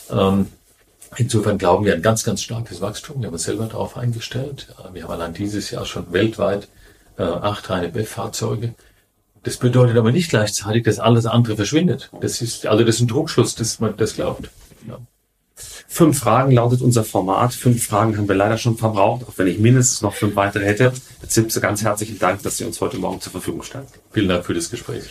[0.10, 0.48] Ähm,
[1.17, 3.22] insofern glauben wir an ganz, ganz starkes Wachstum.
[3.22, 4.67] Wir haben uns selber darauf eingestellt.
[4.80, 6.67] Äh, Wir haben allein dieses Jahr schon weltweit
[7.17, 8.73] äh, acht reine BEF-Fahrzeuge.
[9.43, 12.10] Das bedeutet aber nicht gleichzeitig, dass alles andere verschwindet.
[12.21, 14.49] Das ist, also das ist ein Druckschluss, dass man das glaubt.
[14.88, 14.99] Ja.
[15.88, 17.54] Fünf Fragen lautet unser Format.
[17.54, 20.93] Fünf Fragen haben wir leider schon verbraucht, auch wenn ich mindestens noch fünf weitere hätte.
[21.19, 23.89] Herr Zipse, ganz herzlichen Dank, dass Sie uns heute Morgen zur Verfügung standen.
[24.12, 25.04] Vielen Dank für das Gespräch.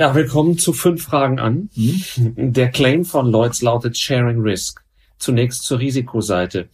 [0.00, 1.68] Ja, willkommen zu fünf Fragen an.
[2.16, 4.82] Der Claim von Lloyds lautet Sharing Risk.
[5.18, 6.70] Zunächst zur Risikoseite.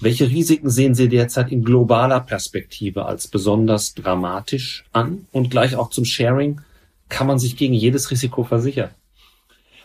[0.00, 5.26] Welche Risiken sehen Sie derzeit in globaler Perspektive als besonders dramatisch an?
[5.30, 6.62] Und gleich auch zum Sharing.
[7.10, 8.92] Kann man sich gegen jedes Risiko versichern?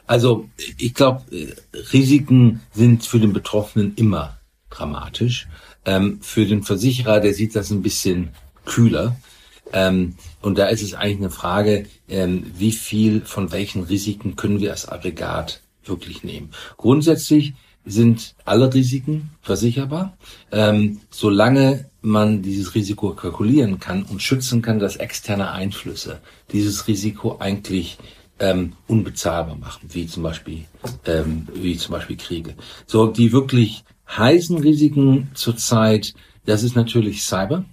[0.08, 1.24] Also ich glaube,
[1.92, 4.38] Risiken sind für den Betroffenen immer
[4.70, 5.50] dramatisch.
[5.84, 8.30] Ähm, für den Versicherer, der sieht das ein bisschen
[8.64, 9.18] kühler.
[9.74, 14.60] Ähm, und da ist es eigentlich eine Frage, ähm, wie viel von welchen Risiken können
[14.60, 16.52] wir als Aggregat wirklich nehmen.
[16.78, 17.54] Grundsätzlich
[17.86, 20.18] sind alle Risiken versicherbar,
[20.52, 26.20] ähm, solange man dieses Risiko kalkulieren kann und schützen kann, dass externe Einflüsse
[26.52, 27.98] dieses Risiko eigentlich
[28.40, 30.66] ähm, unbezahlbar machen, wie zum Beispiel
[31.06, 32.56] ähm, wie zum Beispiel Kriege.
[32.86, 36.14] So die wirklich heißen Risiken zurzeit
[36.46, 37.66] das ist natürlich Cyber,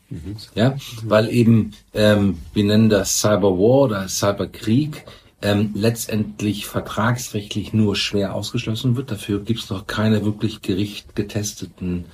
[0.55, 5.05] ja, weil eben ähm, wir nennen das Cyber War oder Cyberkrieg
[5.43, 9.11] ähm, letztendlich vertragsrechtlich nur schwer ausgeschlossen wird.
[9.11, 12.07] Dafür gibt es noch keine wirklich gerichtgetesteten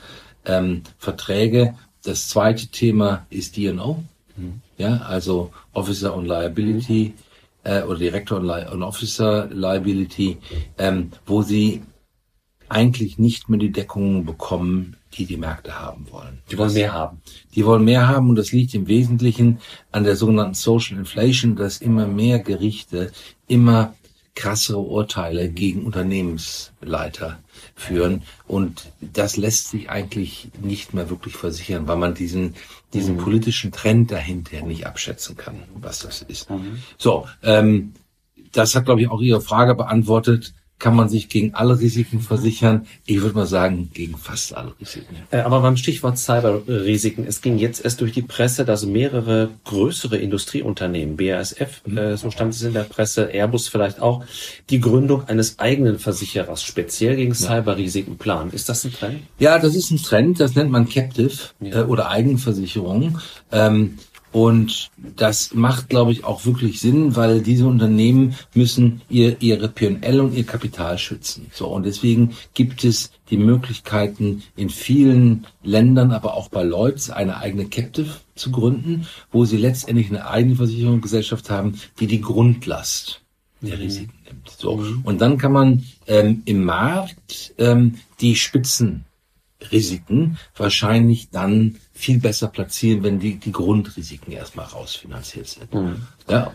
[0.45, 1.75] ähm, Verträge.
[2.03, 4.03] Das zweite Thema ist DNO,
[4.79, 7.15] ja, also Officer on Liability
[7.65, 10.39] äh, oder Director on, on Officer Liability,
[10.79, 11.83] ähm, wo sie
[12.69, 16.43] eigentlich nicht mehr die Deckungen bekommen, die die Märkte haben wollen.
[16.51, 17.21] Die wollen mehr haben.
[17.55, 19.59] Die wollen mehr haben und das liegt im Wesentlichen
[19.91, 23.13] an der sogenannten Social Inflation, dass immer mehr Gerichte
[23.47, 23.95] immer
[24.35, 27.41] krassere Urteile gegen Unternehmensleiter
[27.75, 32.55] führen und das lässt sich eigentlich nicht mehr wirklich versichern, weil man diesen
[32.95, 36.49] diesen politischen Trend dahinter nicht abschätzen kann, was das ist.
[36.99, 37.95] So, ähm,
[38.53, 42.87] das hat glaube ich auch Ihre Frage beantwortet kann man sich gegen alle Risiken versichern.
[43.05, 45.17] Ich würde mal sagen, gegen fast alle Risiken.
[45.31, 50.17] Äh, Aber beim Stichwort Cyberrisiken, es ging jetzt erst durch die Presse, dass mehrere größere
[50.17, 54.25] Industrieunternehmen, BASF, äh, so stand es in der Presse, Airbus vielleicht auch,
[54.71, 58.53] die Gründung eines eigenen Versicherers speziell gegen Cyberrisiken planen.
[58.53, 59.21] Ist das ein Trend?
[59.39, 61.81] Ja, das ist ein Trend, das nennt man Captive Ja.
[61.81, 63.19] äh, oder Eigenversicherung.
[63.51, 63.99] Ähm,
[64.31, 70.21] und das macht, glaube ich, auch wirklich Sinn, weil diese Unternehmen müssen ihr, ihre P&L
[70.21, 71.47] und ihr Kapital schützen.
[71.53, 77.39] So, und deswegen gibt es die Möglichkeiten in vielen Ländern, aber auch bei Lloyds, eine
[77.39, 83.23] eigene Captive zu gründen, wo sie letztendlich eine eigene Versicherungsgesellschaft haben, die die Grundlast
[83.61, 84.51] der Risiken nimmt.
[84.51, 84.85] So.
[85.03, 88.37] Und dann kann man ähm, im Markt ähm, die
[89.59, 95.69] Spitzenrisiken wahrscheinlich dann viel besser platzieren, wenn die, die Grundrisiken erstmal rausfinanziert sind.
[96.29, 96.53] Ja.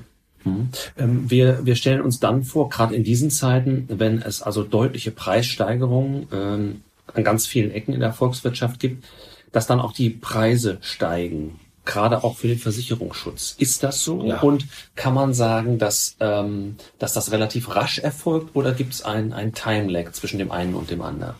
[0.97, 5.11] Ähm, wir, wir stellen uns dann vor, gerade in diesen Zeiten, wenn es also deutliche
[5.11, 6.81] Preissteigerungen ähm,
[7.13, 9.05] an ganz vielen Ecken in der Volkswirtschaft gibt,
[9.51, 13.55] dass dann auch die Preise steigen, gerade auch für den Versicherungsschutz.
[13.57, 14.23] Ist das so?
[14.25, 14.41] Ja.
[14.41, 19.31] Und kann man sagen, dass, ähm, dass das relativ rasch erfolgt oder gibt es ein,
[19.31, 21.35] ein Time-Lag zwischen dem einen und dem anderen?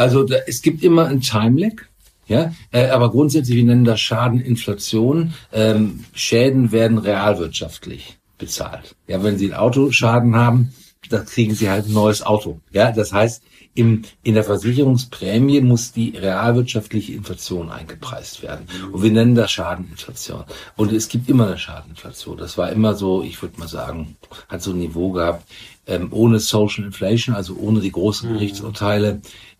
[0.00, 1.82] Also da, es gibt immer ein Time-Lag.
[2.26, 5.34] Ja, äh, aber grundsätzlich, wir nennen das Schadeninflation.
[5.52, 8.96] Ähm, Schäden werden realwirtschaftlich bezahlt.
[9.08, 10.72] Ja, wenn Sie einen Autoschaden haben,
[11.10, 12.60] dann kriegen Sie halt ein neues Auto.
[12.72, 13.42] Ja, das heißt,
[13.74, 18.66] im, in der Versicherungsprämie muss die realwirtschaftliche Inflation eingepreist werden.
[18.90, 20.44] Und wir nennen das Schadeninflation.
[20.76, 22.38] Und es gibt immer eine Schadeninflation.
[22.38, 24.16] Das war immer so, ich würde mal sagen,
[24.48, 25.44] hat so ein Niveau gehabt,
[25.86, 28.38] ähm, ohne Social Inflation, also ohne die großen mhm.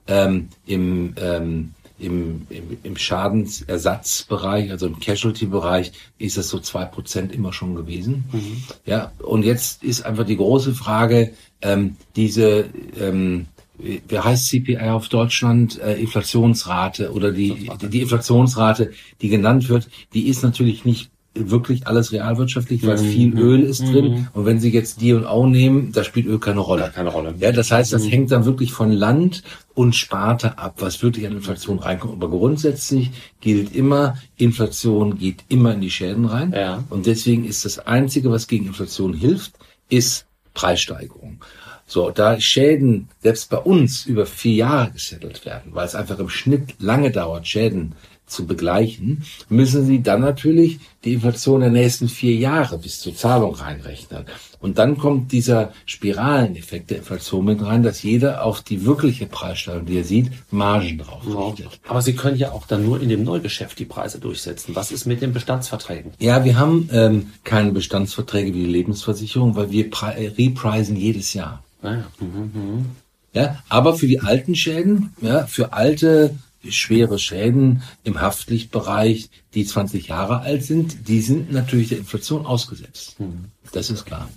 [0.07, 7.33] Ähm, im ähm, im, im, im Schadensersatzbereich, also im Casualty-Bereich, ist das so zwei Prozent
[7.33, 8.25] immer schon gewesen.
[8.33, 8.63] Mhm.
[8.87, 13.47] Ja, und jetzt ist einfach die große Frage, ähm, diese ähm,
[13.83, 20.29] wie heißt CPI auf Deutschland, äh, Inflationsrate oder die, die Inflationsrate, die genannt wird, die
[20.29, 23.09] ist natürlich nicht wirklich alles realwirtschaftlich, weil mhm.
[23.09, 24.13] viel Öl ist drin.
[24.13, 24.29] Mhm.
[24.33, 26.83] Und wenn Sie jetzt die und O nehmen, da spielt Öl keine Rolle.
[26.83, 27.35] Ja, keine Rolle.
[27.39, 28.09] Ja, das heißt, das mhm.
[28.09, 29.43] hängt dann wirklich von Land
[29.75, 32.15] und Sparte ab, was wirklich an Inflation reinkommt.
[32.15, 36.53] Aber grundsätzlich gilt immer, Inflation geht immer in die Schäden rein.
[36.53, 36.85] Ja.
[36.91, 39.53] Und deswegen ist das Einzige, was gegen Inflation hilft,
[39.89, 41.39] ist Preissteigerung.
[41.87, 46.29] So, da Schäden selbst bei uns über vier Jahre gesettelt werden, weil es einfach im
[46.29, 47.95] Schnitt lange dauert, Schäden
[48.31, 53.55] zu begleichen, müssen Sie dann natürlich die Inflation der nächsten vier Jahre bis zur Zahlung
[53.55, 54.25] reinrechnen.
[54.61, 59.87] Und dann kommt dieser Spiraleneffekt der Inflation mit rein, dass jeder auf die wirkliche Preissteigerung,
[59.87, 61.81] die er sieht, Margen drauf richtet.
[61.89, 64.77] Aber Sie können ja auch dann nur in dem Neugeschäft die Preise durchsetzen.
[64.77, 66.13] Was ist mit den Bestandsverträgen?
[66.19, 71.65] Ja, wir haben ähm, keine Bestandsverträge wie die Lebensversicherung, weil wir reprisen jedes Jahr.
[71.83, 72.05] Ah ja.
[72.21, 72.87] Mhm, mhm.
[73.33, 76.35] ja, aber für die alten Schäden, ja, für alte
[76.69, 83.19] schwere Schäden im Haftpflichtbereich, die 20 Jahre alt sind, die sind natürlich der Inflation ausgesetzt.
[83.19, 83.47] Mhm.
[83.73, 84.29] Das ist klar.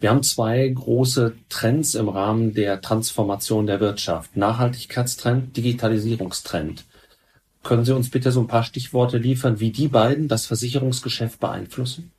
[0.00, 4.36] Wir haben zwei große Trends im Rahmen der Transformation der Wirtschaft.
[4.36, 6.84] Nachhaltigkeitstrend, Digitalisierungstrend.
[7.62, 12.10] Können Sie uns bitte so ein paar Stichworte liefern, wie die beiden das Versicherungsgeschäft beeinflussen?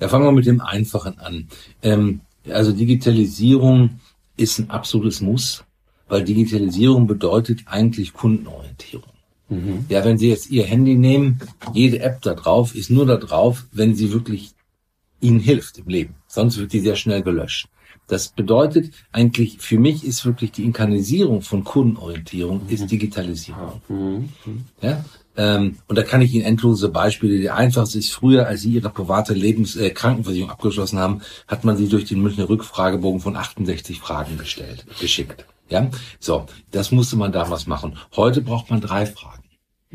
[0.00, 1.48] Ja, fangen wir mit dem Einfachen an.
[1.82, 4.00] Ähm, also Digitalisierung
[4.38, 5.64] ist ein absolutes Muss,
[6.08, 9.10] weil Digitalisierung bedeutet eigentlich Kundenorientierung.
[9.48, 9.86] Mhm.
[9.88, 11.40] Ja, wenn Sie jetzt Ihr Handy nehmen,
[11.72, 14.52] jede App da drauf ist nur da drauf, wenn sie wirklich
[15.20, 16.14] Ihnen hilft im Leben.
[16.26, 17.68] Sonst wird die sehr schnell gelöscht.
[18.08, 22.68] Das bedeutet eigentlich, für mich ist wirklich die Inkarnisierung von Kundenorientierung mhm.
[22.68, 23.80] ist Digitalisierung.
[23.88, 24.28] Mhm.
[24.80, 25.04] Ja?
[25.36, 27.40] Ähm, und da kann ich Ihnen endlose Beispiele.
[27.40, 31.76] Der einfachste ist früher, als Sie Ihre private Lebens äh, Krankenversicherung abgeschlossen haben, hat man
[31.76, 35.44] Sie durch den Münchner Rückfragebogen von 68 Fragen gestellt, geschickt.
[35.68, 37.96] Ja, so, das musste man damals machen.
[38.14, 39.44] Heute braucht man drei Fragen.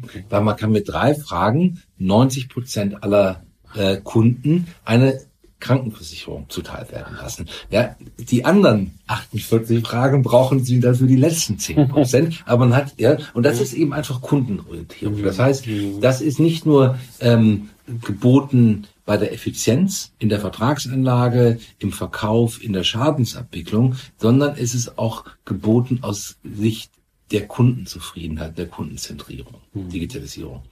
[0.01, 0.25] Okay.
[0.29, 3.43] Weil man kann mit drei Fragen 90 Prozent aller
[3.75, 5.21] äh, Kunden eine
[5.61, 7.47] Krankenversicherung zuteil werden lassen.
[7.69, 12.41] Ja, die anderen 48 Fragen brauchen Sie dann für die letzten 10 Prozent.
[12.45, 15.21] Aber man hat, ja, und das ist eben einfach Kundenorientierung.
[15.23, 15.65] Das heißt,
[16.01, 17.69] das ist nicht nur ähm,
[18.03, 24.97] geboten bei der Effizienz in der Vertragsanlage, im Verkauf, in der Schadensabwicklung, sondern es ist
[24.97, 26.91] auch geboten aus Sicht
[27.31, 29.89] der Kundenzufriedenheit, der Kundenzentrierung, mhm.
[29.89, 30.63] Digitalisierung.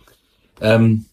[0.62, 1.06] Ähm,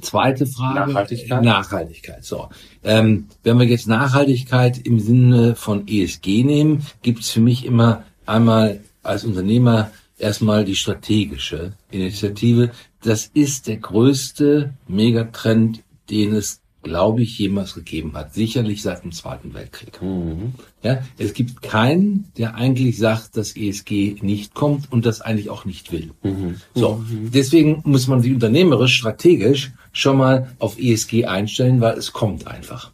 [0.00, 0.92] Zweite Frage.
[0.92, 1.42] Nachhaltigkeit.
[1.42, 2.24] Nachhaltigkeit.
[2.24, 2.50] So.
[2.84, 8.04] Ähm, wenn wir jetzt Nachhaltigkeit im Sinne von ESG nehmen, gibt es für mich immer
[8.26, 12.72] einmal als Unternehmer erstmal die strategische Initiative.
[13.02, 18.32] Das ist der größte Megatrend, den es glaube ich, jemals gegeben hat.
[18.32, 20.00] Sicherlich seit dem Zweiten Weltkrieg.
[20.00, 20.54] Mhm.
[20.84, 25.64] Ja, es gibt keinen, der eigentlich sagt, dass ESG nicht kommt und das eigentlich auch
[25.64, 26.12] nicht will.
[26.22, 26.60] Mhm.
[26.74, 27.32] So, mhm.
[27.32, 32.92] deswegen muss man sich unternehmerisch, strategisch schon mal auf ESG einstellen, weil es kommt einfach.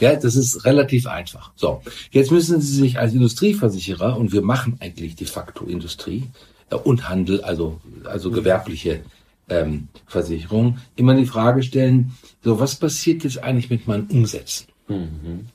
[0.00, 1.52] Ja, das ist relativ einfach.
[1.54, 6.24] So, jetzt müssen Sie sich als Industrieversicherer, und wir machen eigentlich de facto Industrie
[6.70, 8.34] äh, und Handel, also, also mhm.
[8.34, 9.02] gewerbliche
[9.48, 12.12] ähm, Versicherung, immer die Frage stellen,
[12.42, 14.66] so was passiert jetzt eigentlich mit meinen Umsätzen?
[14.88, 15.46] Mhm.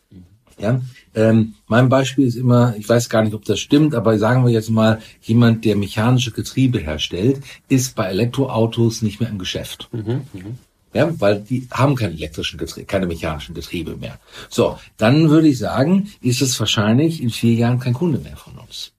[0.60, 0.82] Ja,
[1.14, 4.52] ähm, mein Beispiel ist immer, ich weiß gar nicht, ob das stimmt, aber sagen wir
[4.52, 9.88] jetzt mal, jemand, der mechanische Getriebe herstellt, ist bei Elektroautos nicht mehr im Geschäft.
[9.92, 10.22] Mhm.
[10.34, 10.58] Mhm.
[10.94, 14.20] Ja, weil die haben keine elektrischen Getriebe, keine mechanischen Getriebe mehr.
[14.50, 18.58] So, dann würde ich sagen, ist es wahrscheinlich in vier Jahren kein Kunde mehr von
[18.58, 18.94] uns.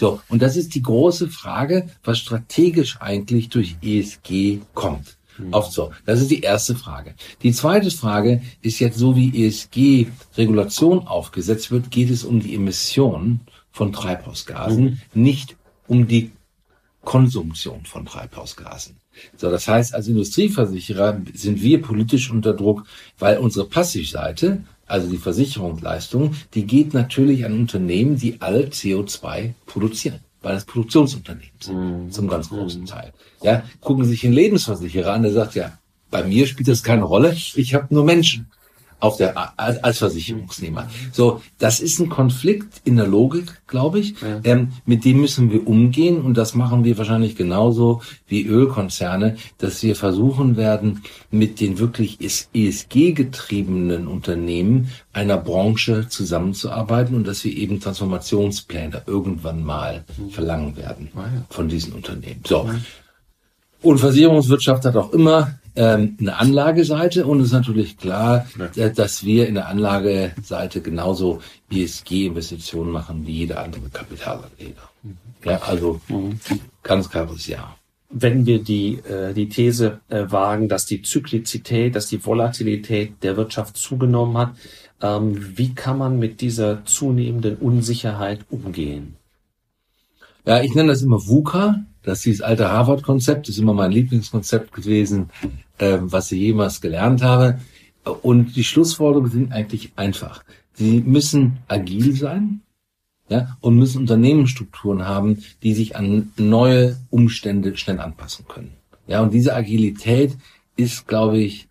[0.00, 5.18] So, und das ist die große Frage, was strategisch eigentlich durch ESG kommt.
[5.36, 5.52] Mhm.
[5.52, 5.92] Oft so.
[6.06, 7.14] Das ist die erste Frage.
[7.42, 13.40] Die zweite Frage ist jetzt so, wie ESG-Regulation aufgesetzt wird, geht es um die Emission
[13.72, 15.22] von Treibhausgasen, mhm.
[15.22, 16.30] nicht um die
[17.02, 18.96] Konsumption von Treibhausgasen.
[19.36, 22.84] So, das heißt, als Industrieversicherer sind wir politisch unter Druck,
[23.18, 30.20] weil unsere Passivseite also die Versicherungsleistung, die geht natürlich an Unternehmen, die alle CO2 produzieren.
[30.42, 32.10] eines Produktionsunternehmens Mhm.
[32.10, 33.12] zum ganz großen Teil.
[33.42, 35.78] Ja, gucken Sie sich einen Lebensversicherer an, der sagt ja,
[36.10, 38.50] bei mir spielt das keine Rolle, ich habe nur Menschen
[39.00, 40.88] auf der als Versicherungsnehmer.
[41.12, 44.14] So, das ist ein Konflikt in der Logik, glaube ich.
[44.44, 49.82] Ähm, mit dem müssen wir umgehen und das machen wir wahrscheinlich genauso wie Ölkonzerne, dass
[49.82, 52.18] wir versuchen werden, mit den wirklich
[52.54, 61.10] ESG-getriebenen Unternehmen einer Branche zusammenzuarbeiten und dass wir eben Transformationspläne irgendwann mal verlangen werden
[61.48, 62.42] von diesen Unternehmen.
[62.46, 62.68] So.
[63.82, 68.46] Und Versicherungswirtschaft hat auch immer ähm, eine Anlageseite und es ist natürlich klar,
[68.76, 71.40] äh, dass wir in der Anlageseite genauso
[71.70, 74.90] ESG-Investitionen machen wie jeder andere Kapitalanleger.
[75.44, 76.00] Ja, also
[76.82, 77.76] ganz klares Ja.
[78.12, 83.36] Wenn wir die, äh, die These äh, wagen, dass die Zyklizität, dass die Volatilität der
[83.36, 84.54] Wirtschaft zugenommen hat,
[85.00, 89.14] ähm, wie kann man mit dieser zunehmenden Unsicherheit umgehen?
[90.44, 91.84] Ja, ich nenne das immer VUCA.
[92.02, 93.48] Das ist dieses alte Harvard-Konzept.
[93.48, 95.30] Ist immer mein Lieblingskonzept gewesen,
[95.78, 97.60] ähm, was ich jemals gelernt habe.
[98.22, 100.44] Und die Schlussfolgerungen sind eigentlich einfach.
[100.72, 102.62] Sie müssen agil sein,
[103.28, 108.72] ja, und müssen Unternehmensstrukturen haben, die sich an neue Umstände schnell anpassen können.
[109.06, 110.36] Ja, und diese Agilität
[110.76, 111.68] ist, glaube ich,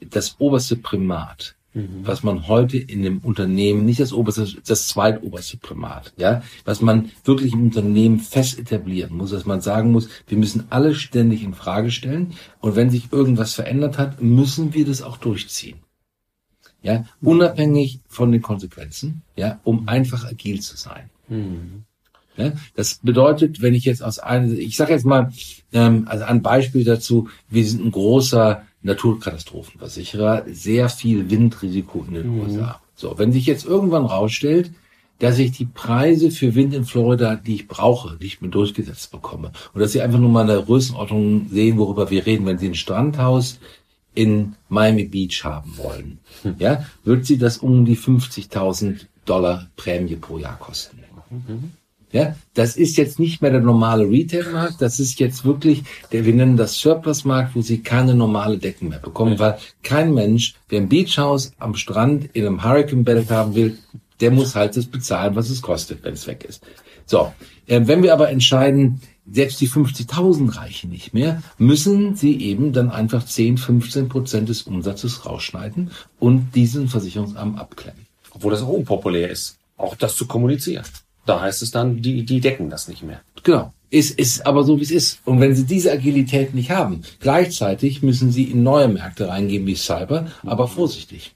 [0.00, 1.56] das oberste Primat,
[2.02, 7.10] was man heute in dem Unternehmen, nicht das oberste, das zweitoberste Primat, ja, was man
[7.24, 11.54] wirklich im Unternehmen fest etablieren muss, dass man sagen muss, wir müssen alle ständig in
[11.54, 15.78] Frage stellen und wenn sich irgendwas verändert hat, müssen wir das auch durchziehen.
[16.80, 21.10] Ja, unabhängig von den Konsequenzen, ja, um einfach agil zu sein.
[22.38, 25.32] Ja, das bedeutet, wenn ich jetzt aus einem, ich sage jetzt mal,
[25.72, 32.40] ähm, also ein Beispiel dazu, wir sind ein großer Naturkatastrophenversicherer, sehr viel Windrisiko in den
[32.40, 32.80] USA.
[32.94, 34.72] So, wenn sich jetzt irgendwann rausstellt,
[35.18, 39.52] dass ich die Preise für Wind in Florida, die ich brauche, nicht mehr durchgesetzt bekomme.
[39.74, 42.46] Und dass Sie einfach nur mal eine Größenordnung sehen, worüber wir reden.
[42.46, 43.58] Wenn Sie ein Strandhaus
[44.14, 46.18] in Miami Beach haben wollen,
[46.58, 50.98] ja, wird Sie das um die 50.000 Dollar Prämie pro Jahr kosten.
[52.10, 56.32] Ja, das ist jetzt nicht mehr der normale Retail-Markt, das ist jetzt wirklich, der, wir
[56.32, 60.88] nennen das Surplus-Markt, wo Sie keine normale Decken mehr bekommen, weil kein Mensch, der ein
[60.88, 63.78] Beachhaus am Strand in einem Hurricane-Belt haben will,
[64.20, 66.62] der muss halt das bezahlen, was es kostet, wenn es weg ist.
[67.04, 67.32] So,
[67.66, 69.00] äh, wenn wir aber entscheiden,
[69.30, 74.62] selbst die 50.000 reichen nicht mehr, müssen Sie eben dann einfach 10, 15 Prozent des
[74.62, 78.06] Umsatzes rausschneiden und diesen Versicherungsamt abklemmen.
[78.30, 80.84] Obwohl das auch unpopulär ist, auch das zu kommunizieren.
[81.28, 83.20] Da heißt es dann, die, die decken das nicht mehr.
[83.42, 83.74] Genau.
[83.90, 85.20] Ist, ist aber so, wie es ist.
[85.26, 89.74] Und wenn Sie diese Agilität nicht haben, gleichzeitig müssen Sie in neue Märkte reingehen wie
[89.74, 91.34] Cyber, aber vorsichtig.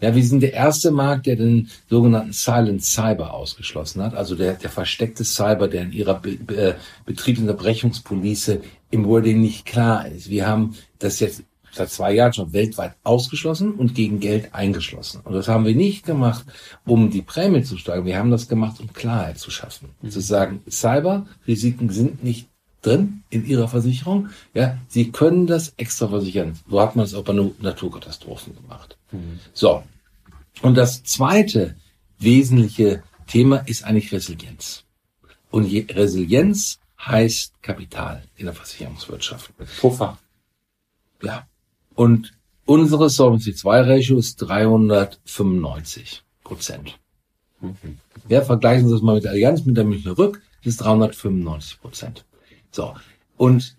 [0.00, 4.54] Ja, wir sind der erste Markt, der den sogenannten Silent Cyber ausgeschlossen hat, also der,
[4.54, 6.74] der versteckte Cyber, der in ihrer Be Be äh,
[7.06, 8.60] Betriebsunterbrechungspolice
[8.90, 10.30] im Wording nicht klar ist.
[10.30, 11.44] Wir haben das jetzt
[11.74, 15.20] seit zwei Jahren schon weltweit ausgeschlossen und gegen Geld eingeschlossen.
[15.24, 16.44] Und das haben wir nicht gemacht,
[16.86, 18.06] um die Prämie zu steigen.
[18.06, 19.90] Wir haben das gemacht, um Klarheit zu schaffen.
[20.08, 22.48] Zu sagen, Cyber-Risiken sind nicht
[22.82, 24.28] drin in ihrer Versicherung.
[24.52, 26.58] Ja, sie können das extra versichern.
[26.68, 28.96] So hat man es auch bei Naturkatastrophen gemacht.
[29.52, 29.82] So.
[30.62, 31.76] Und das zweite
[32.18, 34.84] wesentliche Thema ist eigentlich Resilienz.
[35.50, 39.52] Und Resilienz heißt Kapital in der Versicherungswirtschaft.
[39.80, 40.18] Puffer.
[41.22, 41.46] Ja.
[41.94, 42.32] Und
[42.64, 46.98] unsere Solvency 2 Ratio ist 395 Prozent.
[48.28, 51.80] Ja, vergleichen Sie das mal mit der Allianz, mit der Münchner Rück, das ist 395
[51.80, 52.24] Prozent.
[52.70, 52.94] So.
[53.36, 53.76] Und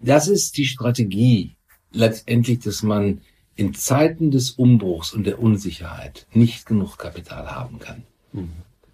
[0.00, 1.56] das ist die Strategie
[1.92, 3.22] letztendlich, dass man
[3.56, 8.02] in Zeiten des Umbruchs und der Unsicherheit nicht genug Kapital haben kann.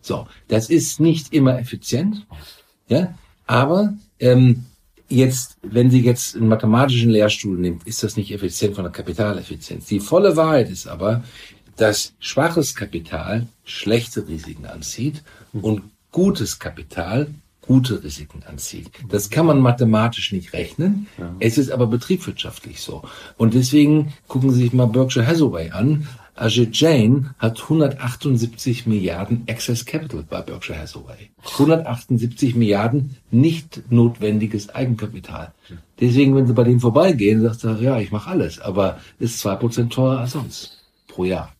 [0.00, 2.26] So, das ist nicht immer effizient,
[2.88, 3.14] ja,
[3.46, 4.66] aber ähm,
[5.12, 9.86] jetzt, wenn Sie jetzt einen mathematischen Lehrstuhl nimmt, ist das nicht effizient von der Kapitaleffizienz.
[9.86, 11.22] Die volle Wahrheit ist aber,
[11.76, 17.28] dass schwaches Kapital schlechte Risiken anzieht und gutes Kapital
[17.62, 18.90] gute Risiken anzieht.
[19.08, 21.06] Das kann man mathematisch nicht rechnen.
[21.38, 23.02] Es ist aber betriebswirtschaftlich so.
[23.38, 26.08] Und deswegen gucken Sie sich mal Berkshire Hathaway an.
[26.34, 31.30] Ajit Jain hat 178 Milliarden Excess Capital bei Berkshire Hathaway.
[31.44, 35.52] 178 Milliarden nicht notwendiges Eigenkapital.
[36.00, 39.56] Deswegen, wenn Sie bei denen vorbeigehen, sagt er, ja, ich mache alles, aber ist zwei
[39.56, 41.52] Prozent teurer als sonst pro Jahr.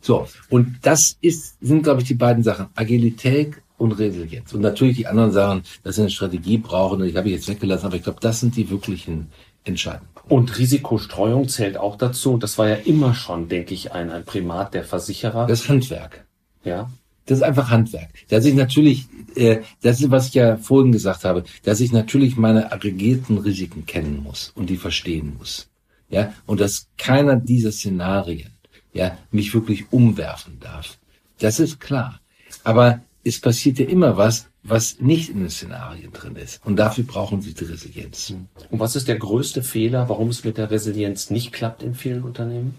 [0.00, 2.68] So, und das ist, sind, glaube ich, die beiden Sachen.
[2.74, 4.52] Agilität und Resilienz.
[4.54, 7.48] Und natürlich die anderen Sachen, dass sie eine Strategie brauchen, und ich habe ich jetzt
[7.48, 9.28] weggelassen, aber ich glaube, das sind die wirklichen
[9.64, 10.08] entscheidenden.
[10.30, 12.38] Und Risikostreuung zählt auch dazu.
[12.38, 15.48] Das war ja immer schon, denke ich, ein, ein Primat der Versicherer.
[15.48, 16.24] Das Handwerk.
[16.62, 16.88] ja.
[17.26, 18.10] das ist einfach Handwerk.
[18.28, 22.36] Dass ich natürlich, äh, das ist, was ich ja vorhin gesagt habe, dass ich natürlich
[22.36, 25.68] meine aggregierten Risiken kennen muss und die verstehen muss.
[26.08, 28.52] Ja, und dass keiner dieser Szenarien,
[28.92, 30.98] ja, mich wirklich umwerfen darf.
[31.40, 32.20] Das ist klar.
[32.62, 36.64] Aber es passiert ja immer was, was nicht in den Szenarien drin ist.
[36.64, 38.34] Und dafür brauchen sie die Resilienz.
[38.70, 42.22] Und was ist der größte Fehler, warum es mit der Resilienz nicht klappt in vielen
[42.22, 42.78] Unternehmen?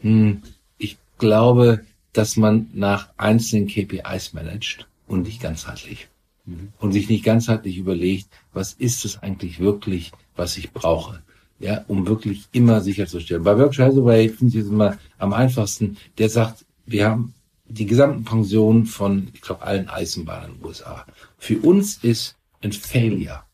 [0.00, 0.42] Hm,
[0.78, 6.08] ich glaube, dass man nach einzelnen KPIs managt und nicht ganzheitlich.
[6.44, 6.68] Mhm.
[6.78, 11.22] Und sich nicht ganzheitlich überlegt, was ist es eigentlich wirklich, was ich brauche.
[11.58, 13.44] Ja, um wirklich immer sicherzustellen.
[13.44, 15.96] Bei Berkshire Hathaway finde ich es immer am einfachsten.
[16.18, 17.34] Der sagt, wir haben
[17.72, 21.06] die gesamten Pensionen von, ich glaube, allen Eisenbahnen in den USA.
[21.38, 23.44] Für uns ist ein Failure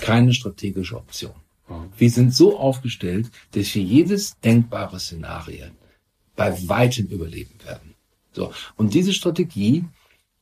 [0.00, 1.34] keine strategische Option.
[1.96, 5.66] Wir sind so aufgestellt, dass wir jedes denkbare Szenario
[6.34, 7.94] bei weitem überleben werden.
[8.32, 8.52] So.
[8.76, 9.84] Und diese Strategie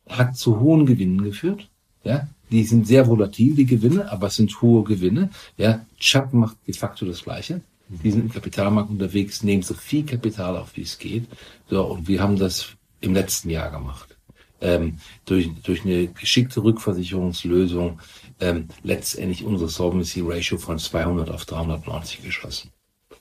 [0.09, 1.69] hat zu hohen Gewinnen geführt.
[2.05, 5.29] Ja, die sind sehr volatil, die Gewinne, aber es sind hohe Gewinne.
[5.59, 7.61] Ja, Chubb macht de facto das Gleiche.
[7.91, 11.27] Die sind im Kapitalmarkt unterwegs, nehmen so viel Kapital auf, wie es geht.
[11.69, 14.16] So, und wir haben das im letzten Jahr gemacht.
[14.61, 18.01] Ähm, durch, durch eine geschickte Rückversicherungslösung
[18.40, 22.70] ähm, letztendlich unsere Solvency Ratio von 200 auf 390 geschossen.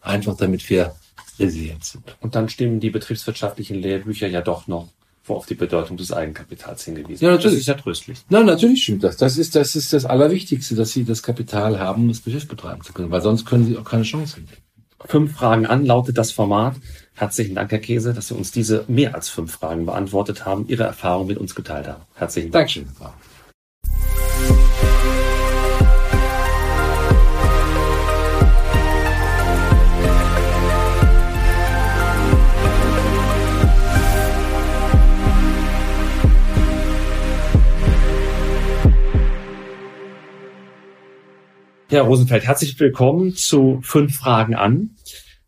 [0.01, 0.95] Einfach damit wir
[1.39, 2.17] resilient sind.
[2.21, 4.89] Und dann stimmen die betriebswirtschaftlichen Lehrbücher ja doch noch,
[5.25, 7.55] wo auf die Bedeutung des Eigenkapitals hingewiesen Ja, natürlich.
[7.55, 8.19] Das ist ja tröstlich.
[8.29, 9.17] Na, natürlich stimmt das.
[9.17, 12.81] Das ist, das ist das Allerwichtigste, dass sie das Kapital haben, um das Geschäft betreiben
[12.81, 14.51] zu können, weil sonst können sie auch keine Chance finden.
[15.05, 16.75] Fünf Fragen an lautet das Format.
[17.19, 20.83] Herzlichen Dank, Herr Käse, dass Sie uns diese mehr als fünf Fragen beantwortet haben, Ihre
[20.83, 22.03] Erfahrung mit uns geteilt haben.
[22.13, 22.67] Herzlichen Dank.
[22.67, 22.87] Dankeschön.
[41.89, 44.91] Herr Rosenfeld, herzlich willkommen zu fünf Fragen an.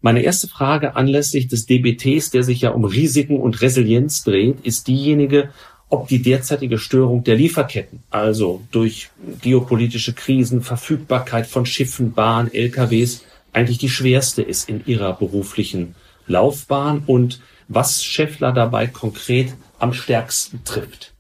[0.01, 4.87] Meine erste Frage anlässlich des DBTs, der sich ja um Risiken und Resilienz dreht, ist
[4.87, 5.49] diejenige,
[5.89, 9.09] ob die derzeitige Störung der Lieferketten, also durch
[9.41, 15.95] geopolitische Krisen, Verfügbarkeit von Schiffen, Bahn, LKWs, eigentlich die schwerste ist in Ihrer beruflichen
[16.27, 21.13] Laufbahn und was Scheffler dabei konkret am stärksten trifft.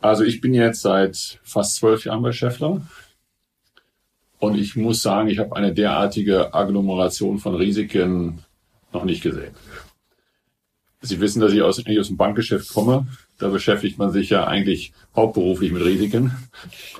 [0.00, 2.82] Also ich bin jetzt seit fast zwölf Jahren bei Scheffler.
[4.38, 8.38] Und ich muss sagen, ich habe eine derartige Agglomeration von Risiken
[8.92, 9.54] noch nicht gesehen.
[11.00, 13.06] Sie wissen, dass ich aus, ich aus dem Bankgeschäft komme.
[13.38, 16.32] Da beschäftigt man sich ja eigentlich hauptberuflich mit Risiken,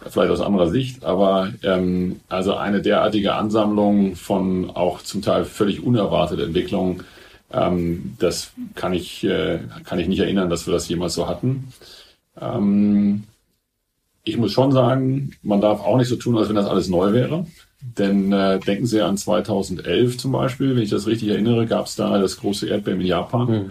[0.09, 1.05] vielleicht aus anderer Sicht.
[1.05, 7.03] Aber ähm, also eine derartige Ansammlung von auch zum Teil völlig unerwarteten Entwicklungen,
[7.53, 11.72] ähm, das kann ich, äh, kann ich nicht erinnern, dass wir das jemals so hatten.
[12.41, 13.24] Ähm,
[14.29, 17.12] ich muss schon sagen, man darf auch nicht so tun, als wenn das alles neu
[17.12, 17.47] wäre.
[17.81, 21.95] Denn äh, denken Sie an 2011 zum Beispiel, wenn ich das richtig erinnere, gab es
[21.95, 23.70] da das große Erdbeben in Japan, mhm.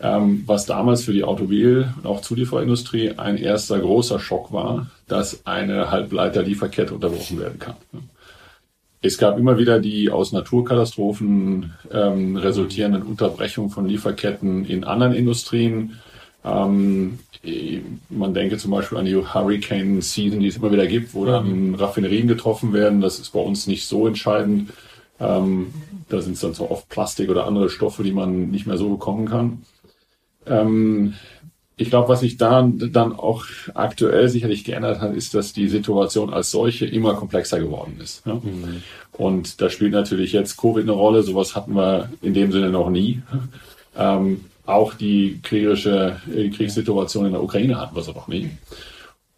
[0.00, 5.46] ähm, was damals für die Automobil- und auch Zulieferindustrie ein erster großer Schock war, dass
[5.46, 7.76] eine Halbleiterlieferkette unterbrochen werden kann.
[9.00, 15.98] Es gab immer wieder die aus Naturkatastrophen ähm, resultierenden Unterbrechungen von Lieferketten in anderen Industrien.
[16.46, 17.18] Ähm,
[18.08, 21.74] man denke zum Beispiel an die Hurricane Season, die es immer wieder gibt, wo dann
[21.74, 23.00] Raffinerien getroffen werden.
[23.00, 24.70] Das ist bei uns nicht so entscheidend.
[25.20, 25.72] Ähm,
[26.08, 28.90] da sind es dann so oft Plastik oder andere Stoffe, die man nicht mehr so
[28.90, 29.62] bekommen kann.
[30.46, 31.14] Ähm,
[31.78, 33.44] ich glaube, was sich da dann auch
[33.74, 38.24] aktuell sicherlich geändert hat, ist, dass die Situation als solche immer komplexer geworden ist.
[38.26, 38.34] Ja?
[38.34, 38.82] Mhm.
[39.12, 41.22] Und da spielt natürlich jetzt Covid eine Rolle.
[41.22, 43.20] Sowas hatten wir in dem Sinne noch nie.
[43.96, 48.50] Ähm, auch die kriegerische die Kriegssituation in der Ukraine hatten wir so noch nie.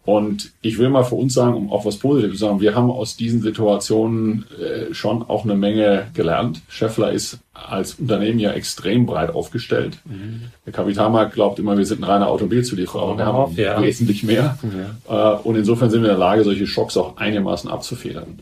[0.09, 2.91] Und ich will mal für uns sagen, um auch was Positives zu sagen, wir haben
[2.91, 6.63] aus diesen Situationen äh, schon auch eine Menge gelernt.
[6.67, 9.99] Scheffler ist als Unternehmen ja extrem breit aufgestellt.
[10.07, 10.45] Mhm.
[10.65, 13.83] Der Kapitalmarkt glaubt immer, wir sind ein reiner Automobilzulieferer, aber wir haben ja.
[13.83, 14.57] wesentlich mehr.
[14.63, 14.87] Mhm.
[15.11, 18.39] Äh, und insofern sind wir in der Lage, solche Schocks auch einigermaßen abzufedern.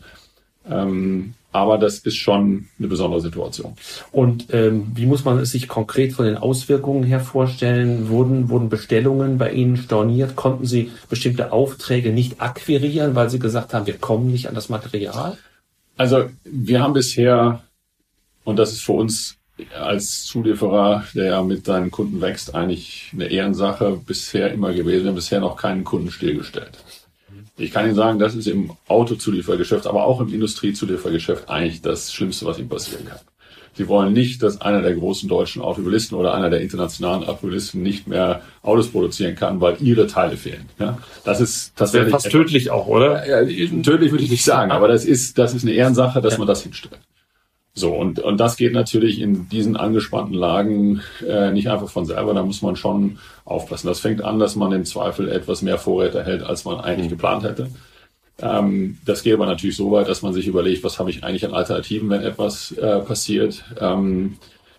[0.69, 3.73] Ähm, aber das ist schon eine besondere Situation.
[4.11, 8.09] Und ähm, wie muss man es sich konkret von den Auswirkungen her vorstellen?
[8.09, 10.35] Wurden, wurden Bestellungen bei Ihnen storniert?
[10.35, 14.69] Konnten Sie bestimmte Aufträge nicht akquirieren, weil Sie gesagt haben, wir kommen nicht an das
[14.69, 15.37] Material?
[15.97, 17.61] Also wir haben bisher,
[18.43, 19.37] und das ist für uns
[19.75, 25.03] als Zulieferer, der ja mit seinen Kunden wächst, eigentlich eine Ehrensache bisher immer gewesen.
[25.03, 26.77] Wir haben bisher noch keinen Kunden stillgestellt.
[27.57, 32.45] Ich kann Ihnen sagen, das ist im Autozuliefergeschäft, aber auch im Industriezuliefergeschäft eigentlich das Schlimmste,
[32.45, 33.19] was Ihnen passieren kann.
[33.77, 38.07] Sie wollen nicht, dass einer der großen deutschen Automobilisten oder einer der internationalen Automobilisten nicht
[38.07, 40.65] mehr Autos produzieren kann, weil ihre Teile fehlen.
[40.79, 43.27] Ja, das ist tatsächlich fast tödlich auch, oder?
[43.27, 43.45] Ja,
[43.83, 46.63] tödlich würde ich nicht sagen, aber das ist das ist eine Ehrensache, dass man das
[46.63, 46.97] hinstellt.
[47.77, 52.33] So, und, und das geht natürlich in diesen angespannten Lagen äh, nicht einfach von selber,
[52.33, 53.85] da muss man schon aufpassen.
[53.85, 57.43] Das fängt an, dass man im Zweifel etwas mehr Vorräte hält, als man eigentlich geplant
[57.43, 57.69] hätte.
[58.41, 61.45] Ähm, das geht aber natürlich so weit, dass man sich überlegt, was habe ich eigentlich
[61.45, 63.63] an Alternativen, wenn etwas äh, passiert.
[63.79, 64.37] Ähm,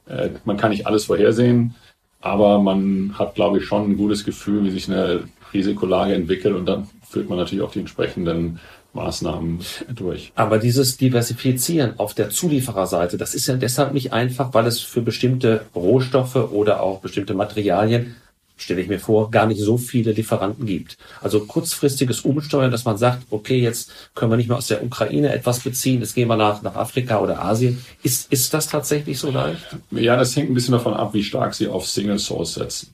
[0.08, 1.76] äh, man kann nicht alles vorhersehen,
[2.20, 5.22] aber man hat, glaube ich, schon ein gutes Gefühl, wie sich eine
[5.54, 8.58] Risikolage entwickelt und dann führt man natürlich auch die entsprechenden
[8.94, 9.60] Maßnahmen
[9.94, 10.32] durch.
[10.34, 15.02] Aber dieses Diversifizieren auf der Zuliefererseite, das ist ja deshalb nicht einfach, weil es für
[15.02, 18.16] bestimmte Rohstoffe oder auch bestimmte Materialien
[18.58, 20.98] stelle ich mir vor, gar nicht so viele Lieferanten gibt.
[21.22, 25.32] Also kurzfristiges Umsteuern, dass man sagt, okay, jetzt können wir nicht mehr aus der Ukraine
[25.32, 27.82] etwas beziehen, jetzt gehen wir nach, nach Afrika oder Asien.
[28.02, 29.64] Ist, ist das tatsächlich so leicht?
[29.92, 32.92] Ja, das hängt ein bisschen davon ab, wie stark Sie auf Single Source setzen.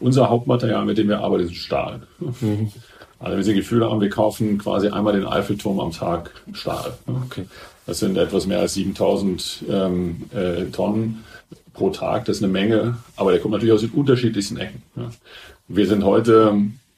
[0.00, 2.02] Unser Hauptmaterial, mit dem wir arbeiten, ist Stahl.
[2.18, 2.72] Mhm.
[3.20, 6.94] Also wenn Sie Gefühle haben, wir kaufen quasi einmal den Eiffelturm am Tag Stahl.
[7.06, 7.44] Okay.
[7.86, 11.24] Das sind etwas mehr als 7000 ähm, äh, Tonnen
[11.74, 12.24] pro Tag.
[12.24, 14.82] Das ist eine Menge, aber der kommt natürlich aus den unterschiedlichsten Ecken.
[14.96, 15.10] Ja.
[15.68, 16.56] Wir sind heute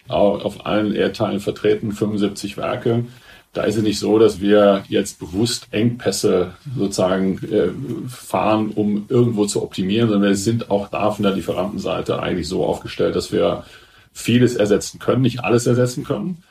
[0.08, 3.04] auf allen Erdteilen vertreten, 75 Werke.
[3.52, 7.68] Da ist es nicht so, dass wir jetzt bewusst Engpässe sozusagen äh,
[8.08, 12.64] fahren, um irgendwo zu optimieren, sondern wir sind auch da von der Lieferantenseite eigentlich so
[12.64, 13.64] aufgestellt, dass wir
[14.12, 16.42] vieles ersetzen können, nicht alles ersetzen können.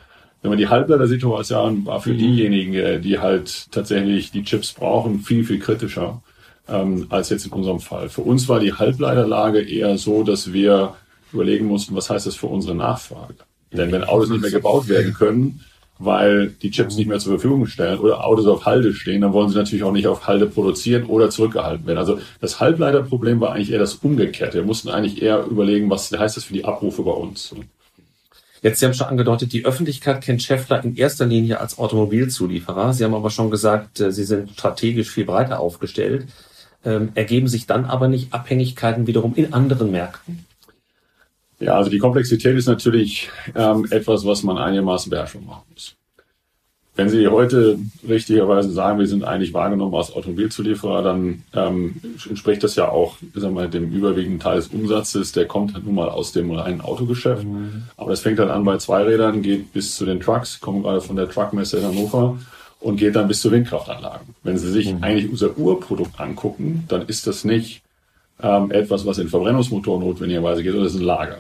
[0.42, 2.18] Wenn man die Halbleiter-Situation war für mhm.
[2.18, 6.22] diejenigen, äh, die halt tatsächlich die Chips brauchen, viel, viel kritischer
[6.68, 8.10] ähm, als jetzt in unserem Fall.
[8.10, 10.96] Für uns war die Halbleiterlage eher so, dass wir
[11.32, 13.36] überlegen mussten, was heißt das für unsere Nachfrage?
[13.72, 15.62] Denn wenn Autos nicht mehr gebaut werden können,
[16.04, 19.50] weil die Chips nicht mehr zur Verfügung stellen oder Autos auf Halde stehen, dann wollen
[19.50, 22.00] sie natürlich auch nicht auf Halde produzieren oder zurückgehalten werden.
[22.00, 24.60] Also das Halbleiterproblem war eigentlich eher das Umgekehrte.
[24.60, 27.54] Wir mussten eigentlich eher überlegen, was heißt das für die Abrufe bei uns.
[28.64, 32.94] Jetzt, Sie haben schon angedeutet, die Öffentlichkeit kennt Schaeffler in erster Linie als Automobilzulieferer.
[32.94, 36.28] Sie haben aber schon gesagt, äh, Sie sind strategisch viel breiter aufgestellt.
[36.84, 40.46] Ähm, ergeben sich dann aber nicht Abhängigkeiten wiederum in anderen Märkten?
[41.62, 45.96] Ja, also die Komplexität ist natürlich ähm, etwas, was man einigermaßen beherrschung machen muss.
[46.96, 51.96] Wenn Sie heute richtigerweise sagen, wir sind eigentlich wahrgenommen als Automobilzulieferer, dann ähm,
[52.28, 55.32] entspricht das ja auch sagen wir, dem überwiegenden Teil des Umsatzes.
[55.32, 57.46] Der kommt halt nun mal aus dem reinen Autogeschäft.
[57.46, 57.84] Mhm.
[57.96, 61.16] Aber das fängt dann an bei Zweirädern, geht bis zu den Trucks, kommen gerade von
[61.16, 62.38] der Truckmesse in Hannover
[62.82, 64.36] und geht dann bis zu Windkraftanlagen.
[64.44, 65.02] Wenn Sie sich mhm.
[65.02, 67.84] eigentlich unser Urprodukt angucken, dann ist das nicht
[68.44, 71.38] ähm, etwas, was in Verbrennungsmotoren notwendigerweise geht, sondern das ist ein Lager.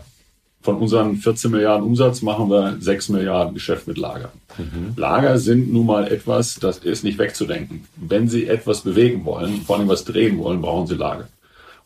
[0.62, 4.32] Von unseren 14 Milliarden Umsatz machen wir 6 Milliarden Geschäft mit Lager.
[4.58, 4.94] Mhm.
[4.96, 7.86] Lager sind nun mal etwas, das ist nicht wegzudenken.
[7.96, 11.28] Wenn Sie etwas bewegen wollen, vor allem was drehen wollen, brauchen Sie Lager.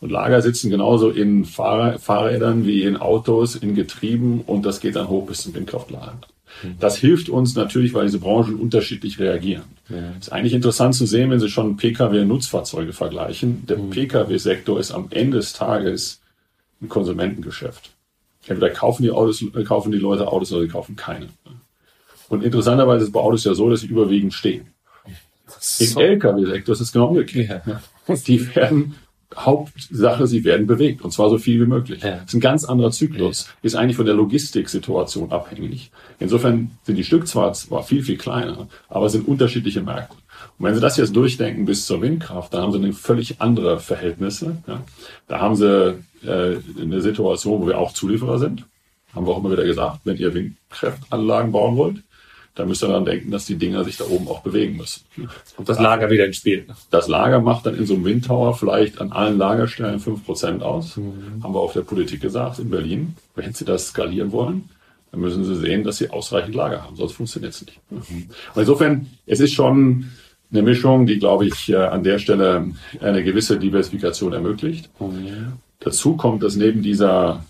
[0.01, 4.97] Und Lager sitzen genauso in Fahr Fahrrädern wie in Autos, in Getrieben und das geht
[4.97, 6.19] dann hoch bis zum Windkraftlager.
[6.63, 6.76] Mhm.
[6.80, 9.63] Das hilft uns natürlich, weil diese Branchen unterschiedlich reagieren.
[9.89, 10.11] Ja.
[10.19, 13.65] Ist eigentlich interessant zu sehen, wenn Sie schon Pkw und Nutzfahrzeuge vergleichen.
[13.67, 13.91] Der mhm.
[13.91, 16.19] Pkw-Sektor ist am Ende des Tages
[16.82, 17.95] ein Konsumentengeschäft.
[18.48, 21.30] Entweder kaufen die Autos, äh, kaufen die Leute Autos oder sie kaufen keine.
[22.30, 24.68] Und interessanterweise ist es bei Autos ja so, dass sie überwiegend stehen.
[25.80, 27.64] Im Lkw-Sektor ist es genau umgekehrt.
[27.66, 27.82] Ja.
[28.28, 28.96] Die werden
[29.36, 32.02] Hauptsache, sie werden bewegt und zwar so viel wie möglich.
[32.02, 32.18] Ja.
[32.18, 35.91] Das ist ein ganz anderer Zyklus, ist eigentlich von der Logistiksituation abhängig.
[36.20, 40.16] Insofern sind die Stück zwar, zwar viel, viel kleiner, aber sind unterschiedliche Märkte.
[40.58, 43.80] Und wenn Sie das jetzt durchdenken bis zur Windkraft, dann haben Sie eine völlig andere
[43.80, 44.58] Verhältnisse.
[44.68, 44.84] Ja.
[45.28, 48.66] Da haben Sie äh, eine Situation, wo wir auch Zulieferer sind.
[49.14, 51.98] Haben wir auch immer wieder gesagt, wenn ihr Windkraftanlagen bauen wollt,
[52.56, 55.04] da müsst ihr dann denken, dass die Dinger sich da oben auch bewegen müssen.
[55.58, 56.66] Und das Lager wieder ins Spiel.
[56.89, 60.96] Das Lager macht dann in so einem Windtower vielleicht an allen Lagerstellen fünf Prozent aus.
[60.96, 61.43] Mhm.
[61.43, 63.16] Haben wir auf der Politik gesagt in Berlin.
[63.36, 64.70] Wenn Sie das skalieren wollen,
[65.12, 67.80] dann müssen Sie sehen, dass Sie ausreichend Lager haben, sonst funktioniert es nicht.
[67.89, 68.30] Mhm.
[68.54, 70.12] Und insofern, es ist schon
[70.52, 72.72] eine Mischung, die, glaube ich, äh, an der Stelle
[73.02, 74.89] eine gewisse Diversifikation ermöglicht.
[75.00, 75.54] Mhm.
[75.80, 77.43] Dazu kommt, dass neben dieser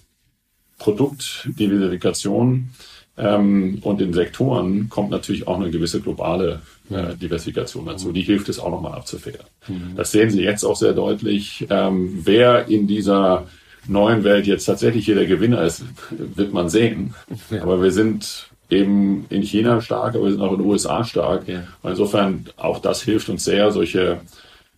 [0.80, 2.70] Produktdiversifikation
[3.18, 8.12] ähm, und den Sektoren kommt natürlich auch eine gewisse globale äh, Diversifikation dazu.
[8.12, 9.46] Die hilft es auch nochmal abzufedern.
[9.68, 9.96] Mhm.
[9.96, 11.66] Das sehen Sie jetzt auch sehr deutlich.
[11.70, 13.48] Ähm, wer in dieser
[13.88, 17.14] neuen Welt jetzt tatsächlich hier der Gewinner ist, wird man sehen.
[17.52, 17.62] Ja.
[17.62, 21.48] Aber wir sind eben in China stark, aber wir sind auch in den USA stark.
[21.48, 21.64] Ja.
[21.84, 24.20] insofern auch das hilft uns sehr, solche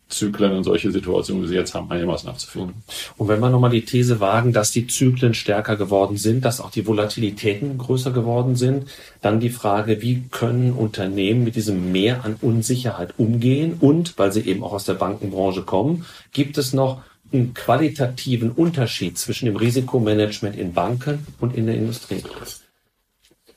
[0.09, 2.73] Zyklen und solche Situationen, wie sie jetzt haben, einigermaßen abzuführen.
[3.17, 6.71] Und wenn wir nochmal die These wagen, dass die Zyklen stärker geworden sind, dass auch
[6.71, 8.87] die Volatilitäten größer geworden sind,
[9.21, 13.77] dann die Frage, wie können Unternehmen mit diesem Mehr an Unsicherheit umgehen?
[13.81, 17.01] Und, weil sie eben auch aus der Bankenbranche kommen, gibt es noch
[17.33, 22.23] einen qualitativen Unterschied zwischen dem Risikomanagement in Banken und in der Industrie?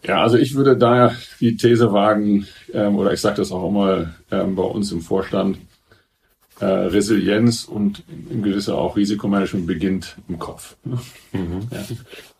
[0.02, 4.14] Ja, also ich würde da die These wagen, ähm, oder ich sage das auch immer
[4.30, 5.58] ähm, bei uns im Vorstand,
[6.60, 10.76] äh, Resilienz und im gewisser auch Risikomanagement beginnt im Kopf.
[11.32, 11.68] Mhm.
[11.70, 11.84] Ja.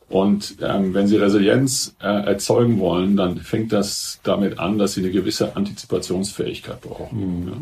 [0.09, 5.01] Und ähm, wenn Sie Resilienz äh, erzeugen wollen, dann fängt das damit an, dass Sie
[5.01, 7.43] eine gewisse Antizipationsfähigkeit brauchen.
[7.43, 7.49] Mhm.
[7.49, 7.55] Ja.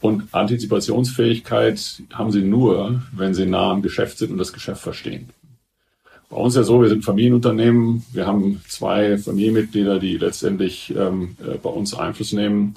[0.00, 5.30] Und Antizipationsfähigkeit haben Sie nur, wenn Sie nah am Geschäft sind und das Geschäft verstehen.
[6.34, 8.04] Bei uns ist ja so, wir sind Familienunternehmen.
[8.12, 12.74] Wir haben zwei Familienmitglieder, die letztendlich ähm, äh, bei uns Einfluss nehmen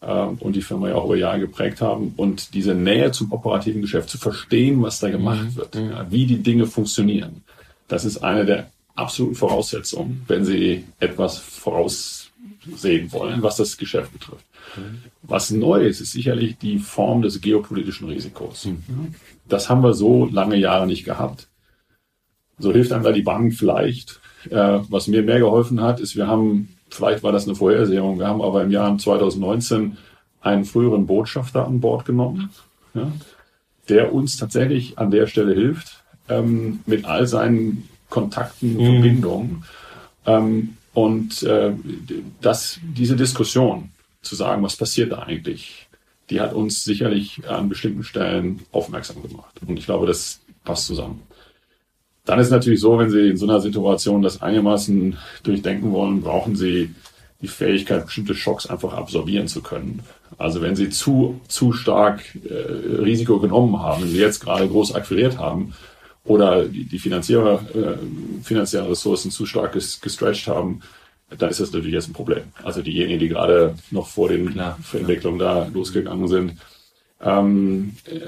[0.00, 2.14] äh, und die Firma ja auch über Jahre geprägt haben.
[2.16, 5.56] Und diese Nähe zum operativen Geschäft, zu verstehen, was da gemacht mhm.
[5.56, 7.42] wird, ja, wie die Dinge funktionieren,
[7.88, 14.44] das ist eine der absoluten Voraussetzungen, wenn Sie etwas voraussehen wollen, was das Geschäft betrifft.
[14.76, 15.02] Mhm.
[15.22, 18.66] Was neu ist, ist sicherlich die Form des geopolitischen Risikos.
[18.66, 19.16] Mhm.
[19.48, 21.48] Das haben wir so lange Jahre nicht gehabt.
[22.62, 24.20] So hilft einem da die Bank vielleicht.
[24.50, 28.26] Äh, was mir mehr geholfen hat, ist, wir haben, vielleicht war das eine Vorhersehung, wir
[28.26, 29.96] haben aber im Jahr 2019
[30.40, 32.50] einen früheren Botschafter an Bord genommen,
[32.94, 33.10] ja,
[33.88, 38.84] der uns tatsächlich an der Stelle hilft, ähm, mit all seinen Kontakten, mhm.
[38.84, 39.64] Verbindungen.
[40.26, 41.72] Ähm, und äh,
[42.40, 43.90] das, diese Diskussion
[44.20, 45.88] zu sagen, was passiert da eigentlich,
[46.30, 49.54] die hat uns sicherlich an bestimmten Stellen aufmerksam gemacht.
[49.66, 51.20] Und ich glaube, das passt zusammen.
[52.24, 56.54] Dann ist natürlich so, wenn Sie in so einer Situation das einigermaßen durchdenken wollen, brauchen
[56.54, 56.94] Sie
[57.40, 60.02] die Fähigkeit, bestimmte Schocks einfach absorbieren zu können.
[60.38, 64.94] Also wenn Sie zu, zu stark äh, Risiko genommen haben, wenn Sie jetzt gerade groß
[64.94, 65.74] akquiriert haben
[66.24, 70.80] oder die, die finanzielle, äh, finanziellen Ressourcen zu stark ges, gestretched haben,
[71.36, 72.44] dann ist das natürlich jetzt ein Problem.
[72.62, 76.54] Also diejenigen, die gerade noch vor den Klar, Entwicklungen da losgegangen sind,
[77.22, 78.20] ähm, äh,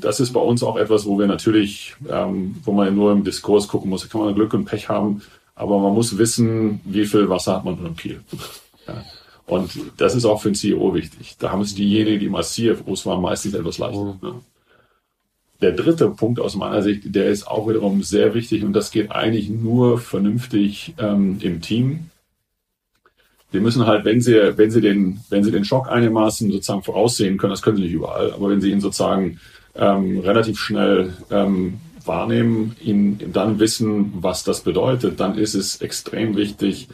[0.00, 3.68] das ist bei uns auch etwas, wo wir natürlich, ähm, wo man nur im Diskurs
[3.68, 5.22] gucken muss, da kann man Glück und Pech haben,
[5.54, 8.20] aber man muss wissen, wie viel Wasser hat man im Kiel.
[8.86, 9.04] Ja.
[9.46, 11.36] Und das ist auch für einen CEO wichtig.
[11.38, 14.18] Da haben es diejenigen, die mal CFOs waren, meistens etwas leichter.
[14.22, 14.34] Ja.
[15.60, 19.12] Der dritte Punkt aus meiner Sicht, der ist auch wiederum sehr wichtig und das geht
[19.12, 22.10] eigentlich nur vernünftig ähm, im Team.
[23.54, 27.36] Sie müssen halt, wenn Sie, wenn Sie den, wenn Sie den Schock einigermaßen sozusagen voraussehen
[27.36, 29.38] können, das können Sie nicht überall, aber wenn Sie ihn sozusagen
[29.76, 31.74] ähm, relativ schnell ähm,
[32.04, 36.88] wahrnehmen, ihn dann wissen, was das bedeutet, dann ist es extrem wichtig,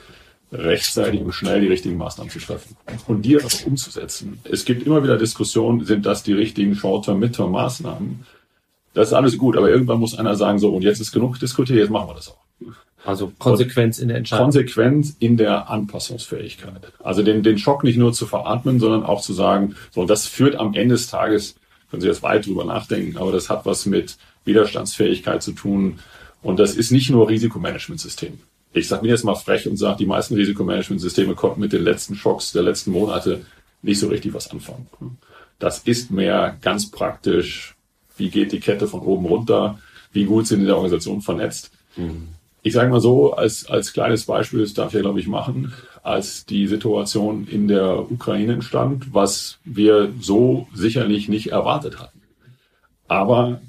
[0.53, 4.39] rechtzeitig und schnell die richtigen Maßnahmen zu treffen und die auch umzusetzen.
[4.45, 8.27] Es gibt immer wieder Diskussionen, sind das die richtigen Short-Term, Mid-Term-Maßnahmen?
[8.93, 11.79] Das ist alles gut, aber irgendwann muss einer sagen, so, und jetzt ist genug diskutiert,
[11.79, 12.40] jetzt machen wir das auch.
[13.05, 14.47] Also Konsequenz in der Entscheidung.
[14.47, 16.93] Konsequenz in der Anpassungsfähigkeit.
[17.03, 20.57] Also den, den Schock nicht nur zu veratmen, sondern auch zu sagen, so, das führt
[20.57, 21.57] am Ende des Tages,
[21.91, 25.99] können Sie jetzt weit drüber nachdenken, aber das hat was mit Widerstandsfähigkeit zu tun.
[26.43, 28.39] Und das ist nicht nur Risikomanagementsystem.
[28.73, 32.15] Ich sage mir jetzt mal frech und sage, die meisten Risikomanagementsysteme konnten mit den letzten
[32.15, 33.45] Schocks der letzten Monate
[33.83, 34.87] nicht so richtig was anfangen.
[35.59, 37.75] Das ist mehr ganz praktisch.
[38.17, 39.79] Wie geht die Kette von oben runter?
[40.13, 41.73] Wie gut sind in der Organisation vernetzt?
[41.97, 42.29] Mhm
[42.63, 46.45] ich sage mal so, als, als kleines Beispiel, das darf ich, glaube ich, machen, als
[46.47, 52.21] die Situation in der Ukraine entstand, was wir so sicherlich nicht erwartet hatten.
[53.09, 53.61] Aber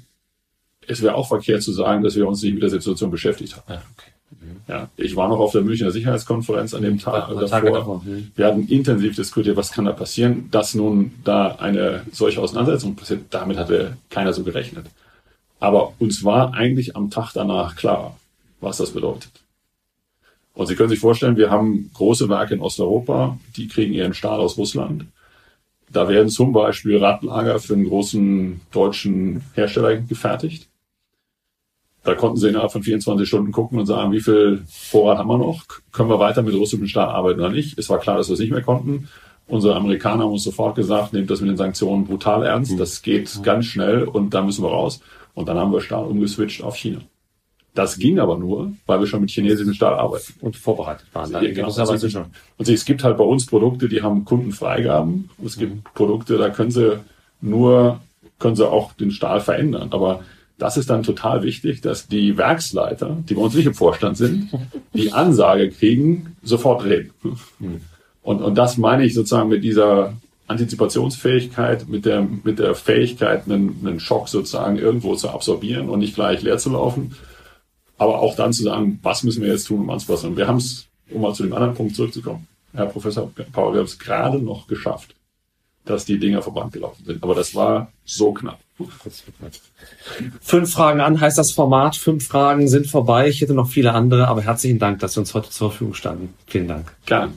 [0.86, 3.64] es wäre auch verkehrt zu sagen, dass wir uns nicht mit der Situation beschäftigt haben.
[3.68, 4.10] Ja, okay.
[4.30, 4.56] mhm.
[4.68, 8.02] ja, ich war noch auf der Münchner Sicherheitskonferenz an dem Tag ja, davor.
[8.04, 8.32] Mhm.
[8.34, 13.22] Wir hatten intensiv diskutiert, was kann da passieren, dass nun da eine solche Auseinandersetzung passiert.
[13.30, 14.86] Damit hatte keiner so gerechnet.
[15.60, 18.16] Aber uns war eigentlich am Tag danach klar,
[18.62, 19.32] was das bedeutet.
[20.54, 24.40] Und Sie können sich vorstellen, wir haben große Werke in Osteuropa, die kriegen ihren Stahl
[24.40, 25.06] aus Russland.
[25.90, 30.68] Da werden zum Beispiel Radlager für einen großen deutschen Hersteller gefertigt.
[32.04, 35.38] Da konnten sie innerhalb von 24 Stunden gucken und sagen, wie viel Vorrat haben wir
[35.38, 35.64] noch?
[35.92, 37.78] Können wir weiter mit russischem Stahl arbeiten oder nicht?
[37.78, 39.08] Es war klar, dass wir es nicht mehr konnten.
[39.46, 42.78] Unsere Amerikaner haben uns sofort gesagt, nehmt das mit den Sanktionen brutal ernst.
[42.78, 45.00] Das geht ganz schnell und da müssen wir raus.
[45.34, 47.02] Und dann haben wir Stahl umgeswitcht auf China.
[47.74, 50.34] Das ging aber nur, weil wir schon mit chinesischem Stahl arbeiten.
[50.40, 51.32] Und vorbereitet waren.
[51.32, 51.68] Dann genau.
[51.68, 52.26] also, schon.
[52.58, 55.30] Und es gibt halt bei uns Produkte, die haben Kundenfreigaben.
[55.44, 55.82] Es gibt mhm.
[55.94, 56.98] Produkte, da können sie
[57.40, 58.00] nur,
[58.38, 59.88] können sie auch den Stahl verändern.
[59.92, 60.20] Aber
[60.58, 64.50] das ist dann total wichtig, dass die Werksleiter, die bei uns nicht im Vorstand sind,
[64.92, 67.10] die Ansage kriegen, sofort reden.
[67.58, 67.80] Mhm.
[68.22, 70.12] Und, und das meine ich sozusagen mit dieser
[70.46, 76.14] Antizipationsfähigkeit, mit der, mit der Fähigkeit, einen, einen Schock sozusagen irgendwo zu absorbieren und nicht
[76.14, 77.16] gleich leer zu laufen.
[78.02, 80.30] Aber auch dann zu sagen, was müssen wir jetzt tun, um anzupassen.
[80.30, 83.78] Und wir haben es, um mal zu dem anderen Punkt zurückzukommen, Herr Professor Paul, wir
[83.78, 85.14] haben es gerade noch geschafft,
[85.84, 87.22] dass die Dinger verbrannt gelaufen sind.
[87.22, 88.58] Aber das war so knapp.
[90.40, 91.94] Fünf Fragen an heißt das Format.
[91.94, 93.28] Fünf Fragen sind vorbei.
[93.28, 96.34] Ich hätte noch viele andere, aber herzlichen Dank, dass Sie uns heute zur Verfügung standen.
[96.48, 96.92] Vielen Dank.
[97.06, 97.32] Gerne.